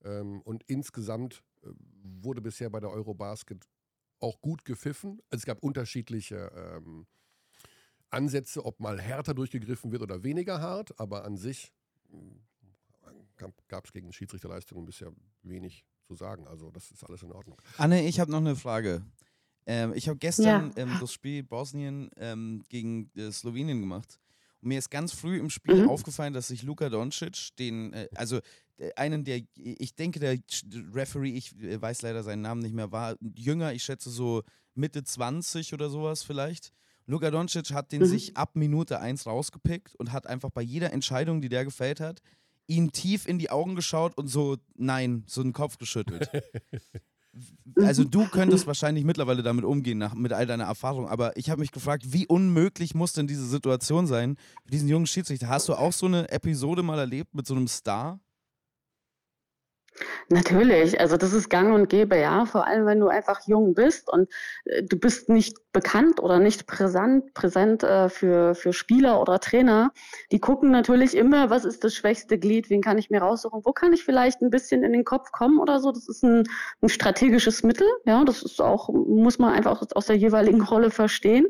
[0.03, 1.69] Ähm, und insgesamt äh,
[2.21, 3.65] wurde bisher bei der Eurobasket
[4.19, 5.21] auch gut gepfiffen.
[5.29, 7.07] Also es gab unterschiedliche ähm,
[8.09, 11.73] Ansätze, ob mal härter durchgegriffen wird oder weniger hart, aber an sich
[12.11, 12.15] äh,
[13.67, 15.11] gab es gegen Schiedsrichterleistungen bisher
[15.43, 16.47] wenig zu sagen.
[16.47, 17.57] Also das ist alles in Ordnung.
[17.77, 19.05] Anne, ich habe noch eine Frage.
[19.65, 20.83] Ähm, ich habe gestern ja.
[20.83, 24.19] ähm, das Spiel Bosnien ähm, gegen äh, Slowenien gemacht.
[24.61, 25.89] Und mir ist ganz früh im Spiel mhm.
[25.89, 28.39] aufgefallen, dass sich Luka Doncic, den, äh, also
[28.95, 30.37] einen der, ich denke, der
[30.93, 34.43] Referee, ich äh, weiß leider seinen Namen nicht mehr, war jünger, ich schätze so
[34.75, 36.71] Mitte 20 oder sowas vielleicht.
[37.05, 38.05] Luka Doncic hat den mhm.
[38.05, 42.21] sich ab Minute 1 rausgepickt und hat einfach bei jeder Entscheidung, die der gefällt hat,
[42.67, 46.29] ihn tief in die Augen geschaut und so, nein, so den Kopf geschüttelt.
[47.75, 51.61] also du könntest wahrscheinlich mittlerweile damit umgehen, nach, mit all deiner Erfahrung, aber ich habe
[51.61, 55.47] mich gefragt, wie unmöglich muss denn diese Situation sein für diesen jungen Schiedsrichter?
[55.47, 58.19] Hast du auch so eine Episode mal erlebt mit so einem Star?
[60.29, 62.45] Natürlich, also das ist gang und gäbe, ja.
[62.45, 64.29] Vor allem, wenn du einfach jung bist und
[64.65, 69.91] äh, du bist nicht bekannt oder nicht präsent, präsent äh, für, für Spieler oder Trainer.
[70.31, 73.73] Die gucken natürlich immer, was ist das schwächste Glied, wen kann ich mir raussuchen, wo
[73.73, 75.91] kann ich vielleicht ein bisschen in den Kopf kommen oder so.
[75.91, 76.43] Das ist ein,
[76.81, 78.23] ein strategisches Mittel, ja.
[78.23, 81.47] Das ist auch, muss man einfach aus der jeweiligen Rolle verstehen.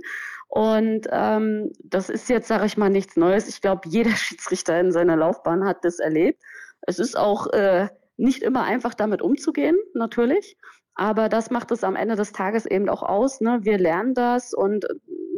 [0.47, 3.47] Und ähm, das ist jetzt, sage ich mal, nichts Neues.
[3.47, 6.41] Ich glaube, jeder Schiedsrichter in seiner Laufbahn hat das erlebt.
[6.81, 7.87] Es ist auch äh,
[8.19, 10.57] nicht immer einfach damit umzugehen, natürlich.
[10.95, 13.39] Aber das macht es am Ende des Tages eben auch aus.
[13.39, 13.59] Ne?
[13.61, 14.85] Wir lernen das und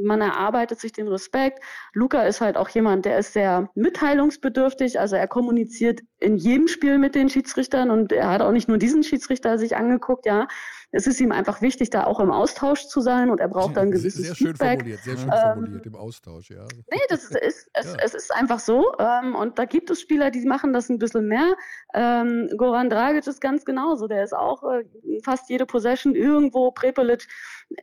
[0.04, 1.60] man erarbeitet sich den Respekt.
[1.94, 5.00] Luca ist halt auch jemand, der ist sehr mitteilungsbedürftig.
[5.00, 8.80] Also er kommuniziert in jedem Spiel mit den Schiedsrichtern und er hat auch nicht nur
[8.80, 10.48] diesen Schiedsrichter sich angeguckt, ja
[10.92, 13.92] es ist ihm einfach wichtig, da auch im Austausch zu sein und er braucht dann
[13.92, 14.80] gewisses Sehr schön Feedback.
[14.80, 16.66] formuliert, sehr schön ähm, formuliert im Austausch, ja.
[16.92, 17.98] Nee, das ist, es, ja.
[18.04, 21.28] es ist einfach so ähm, und da gibt es Spieler, die machen das ein bisschen
[21.28, 21.56] mehr.
[21.94, 24.84] Ähm, Goran Dragic ist ganz genauso, der ist auch äh,
[25.24, 27.28] fast jede Possession irgendwo, Prepelic,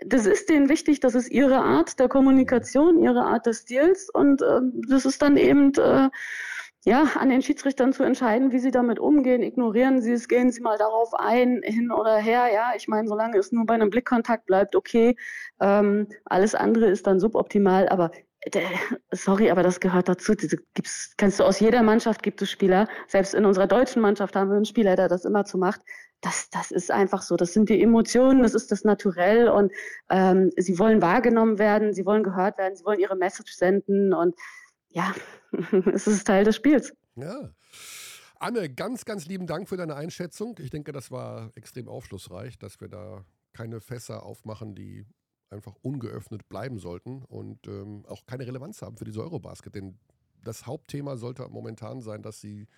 [0.05, 4.43] das ist denen wichtig, das ist ihre Art der Kommunikation, ihre Art des Stils und
[4.43, 6.11] äh, das ist dann eben äh,
[6.89, 9.43] ja, an den Schiedsrichtern zu entscheiden, wie sie damit umgehen.
[9.43, 12.49] Ignorieren sie es, gehen sie mal darauf ein, hin oder her.
[12.53, 15.14] Ja, ich meine, solange es nur bei einem Blickkontakt bleibt, okay.
[15.61, 17.91] Ähm, alles andere ist dann suboptimal.
[17.91, 18.11] Aber
[19.12, 20.34] sorry, aber das gehört dazu.
[20.34, 22.89] Diese gibt's, kannst du aus jeder Mannschaft gibt es Spieler.
[23.07, 25.82] Selbst in unserer deutschen Mannschaft haben wir einen Spieler, der das immer zu macht.
[26.22, 27.36] Das, das ist einfach so.
[27.36, 29.72] Das sind die Emotionen, das ist das Naturell und
[30.09, 34.34] ähm, sie wollen wahrgenommen werden, sie wollen gehört werden, sie wollen ihre Message senden und
[34.89, 35.12] ja,
[35.92, 36.92] es ist Teil des Spiels.
[37.16, 37.51] Ja.
[38.40, 40.57] Anne, ganz, ganz lieben Dank für deine Einschätzung.
[40.61, 45.05] Ich denke, das war extrem aufschlussreich, dass wir da keine Fässer aufmachen, die
[45.51, 49.74] einfach ungeöffnet bleiben sollten und ähm, auch keine Relevanz haben für diese Eurobasket.
[49.74, 49.99] Denn
[50.44, 52.68] das Hauptthema sollte momentan sein, dass sie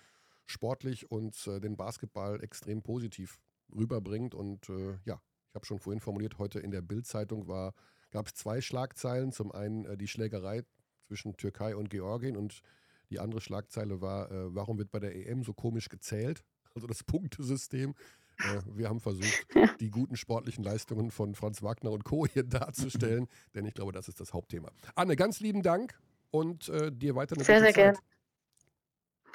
[0.45, 3.39] sportlich und äh, den Basketball extrem positiv
[3.75, 4.33] rüberbringt.
[4.33, 8.61] Und äh, ja, ich habe schon vorhin formuliert, heute in der Bild-Zeitung gab es zwei
[8.61, 9.31] Schlagzeilen.
[9.31, 10.63] Zum einen äh, die Schlägerei
[11.11, 12.61] zwischen Türkei und Georgien und
[13.09, 16.43] die andere Schlagzeile war, äh, warum wird bei der EM so komisch gezählt?
[16.73, 17.95] Also das Punktesystem.
[18.39, 19.45] Äh, wir haben versucht,
[19.81, 22.25] die guten sportlichen Leistungen von Franz Wagner und Co.
[22.25, 24.71] hier darzustellen, denn ich glaube, das ist das Hauptthema.
[24.95, 25.99] Anne, ganz lieben Dank
[26.29, 27.73] und äh, dir weiter eine sehr, sehr.
[27.73, 27.93] Sehr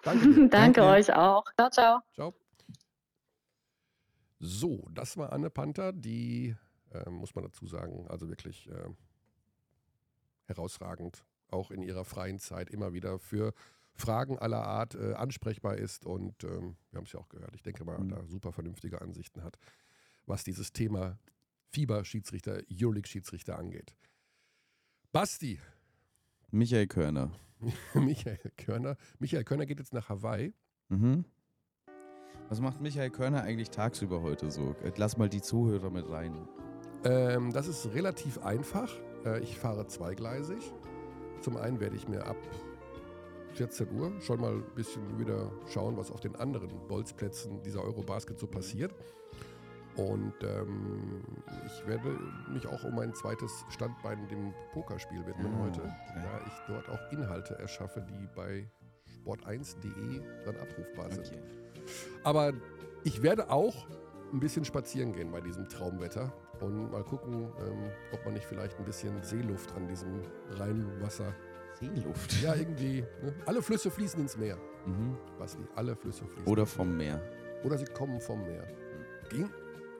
[0.03, 1.45] Danke, Danke, Danke euch auch.
[1.59, 2.01] Ciao, ciao.
[2.15, 2.35] Ciao.
[4.39, 6.57] So, das war Anne Panther, die,
[6.91, 8.89] äh, muss man dazu sagen, also wirklich äh,
[10.47, 13.53] herausragend, auch in ihrer freien Zeit immer wieder für
[13.95, 17.55] Fragen aller Art äh, ansprechbar ist und ähm, wir haben es ja auch gehört.
[17.55, 18.11] Ich denke mal, mhm.
[18.11, 19.59] da super vernünftige Ansichten hat,
[20.27, 21.19] was dieses Thema
[21.71, 23.97] Fieber-Schiedsrichter, Euroleague-Schiedsrichter angeht.
[25.13, 25.59] Basti.
[26.51, 27.33] Michael Körner.
[27.95, 28.97] Michael Körner.
[29.19, 30.53] Michael Körner geht jetzt nach Hawaii.
[30.89, 31.25] Mhm.
[32.49, 34.77] Was macht Michael Körner eigentlich tagsüber heute so?
[34.97, 36.49] Lass mal die Zuhörer mit rein.
[37.05, 38.93] Ähm, das ist relativ einfach.
[39.25, 40.73] Äh, ich fahre zweigleisig.
[41.41, 42.37] Zum einen werde ich mir ab
[43.55, 48.39] 14 Uhr schon mal ein bisschen wieder schauen, was auf den anderen Bolzplätzen dieser Eurobasket
[48.39, 48.95] so passiert.
[49.97, 51.23] Und ähm,
[51.65, 52.19] ich werde
[52.53, 56.23] mich auch um mein zweites Standbein, dem Pokerspiel, widmen ah, heute, okay.
[56.23, 58.69] da ich dort auch Inhalte erschaffe, die bei
[59.25, 61.29] sport1.de dann abrufbar sind.
[61.29, 61.41] Okay.
[62.25, 62.53] Aber
[63.05, 63.87] ich werde auch
[64.33, 66.31] ein bisschen spazieren gehen bei diesem Traumwetter
[66.63, 71.35] und mal gucken, ähm, ob man nicht vielleicht ein bisschen Seeluft an diesem Rheinwasser
[71.79, 72.43] Seeluft.
[72.43, 73.05] Ja, irgendwie.
[73.23, 73.35] Ne?
[73.45, 74.57] Alle Flüsse fließen ins Meer.
[74.87, 75.17] Mhm.
[75.39, 76.47] Basti, alle Flüsse fließen.
[76.47, 77.21] Oder vom Meer.
[77.65, 78.67] Oder sie kommen vom Meer.
[79.29, 79.51] Ging,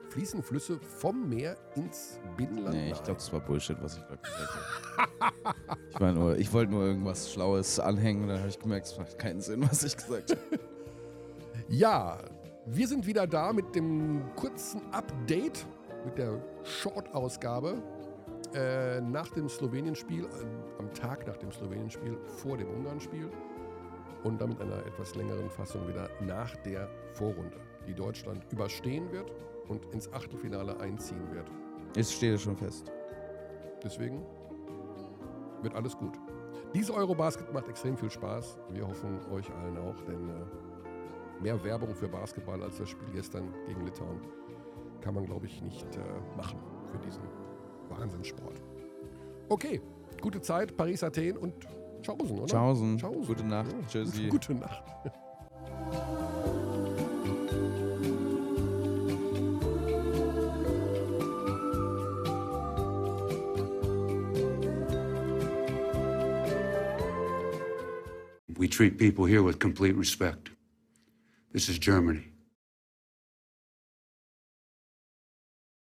[0.09, 2.75] fließen Flüsse vom Meer ins Binnenland?
[2.75, 4.49] Nee, ich glaube, das war Bullshit, was ich gerade gesagt
[4.97, 5.55] habe.
[5.91, 8.97] ich meine nur, ich wollte nur irgendwas Schlaues anhängen und dann habe ich gemerkt, es
[8.97, 10.41] macht keinen Sinn, was ich gesagt habe.
[11.67, 12.17] ja,
[12.65, 15.65] wir sind wieder da mit dem kurzen Update,
[16.07, 17.83] mit der Short-Ausgabe
[18.53, 23.29] äh, nach dem Slowenien-Spiel, äh, am Tag nach dem Slowenien-Spiel, vor dem Ungarn-Spiel
[24.23, 29.31] und damit einer etwas längeren Fassung wieder nach der Vorrunde, die Deutschland überstehen wird
[29.67, 31.51] und ins Achtelfinale einziehen wird.
[31.97, 32.89] Es steht schon fest.
[33.83, 34.25] Deswegen
[35.61, 36.17] wird alles gut.
[36.73, 38.57] Diese Eurobasket macht extrem viel Spaß.
[38.69, 43.53] Wir hoffen euch allen auch, denn äh, mehr Werbung für Basketball als das Spiel gestern
[43.65, 44.21] gegen Litauen
[45.01, 45.99] kann man, glaube ich, nicht äh,
[46.35, 46.59] machen
[46.91, 47.23] für diesen
[47.89, 48.61] Wahnsinnssport.
[49.49, 49.81] Okay,
[50.21, 51.53] gute Zeit, Paris, Athen und
[52.01, 52.45] Tschaußen, oder?
[52.45, 52.97] Tschaußen.
[53.25, 53.71] Gute Nacht.
[53.71, 53.87] Ja.
[53.87, 54.27] Tschüssi.
[54.27, 54.83] Gute Nacht.
[68.57, 70.49] We treat people here with complete respect.
[71.53, 72.36] This is Germany.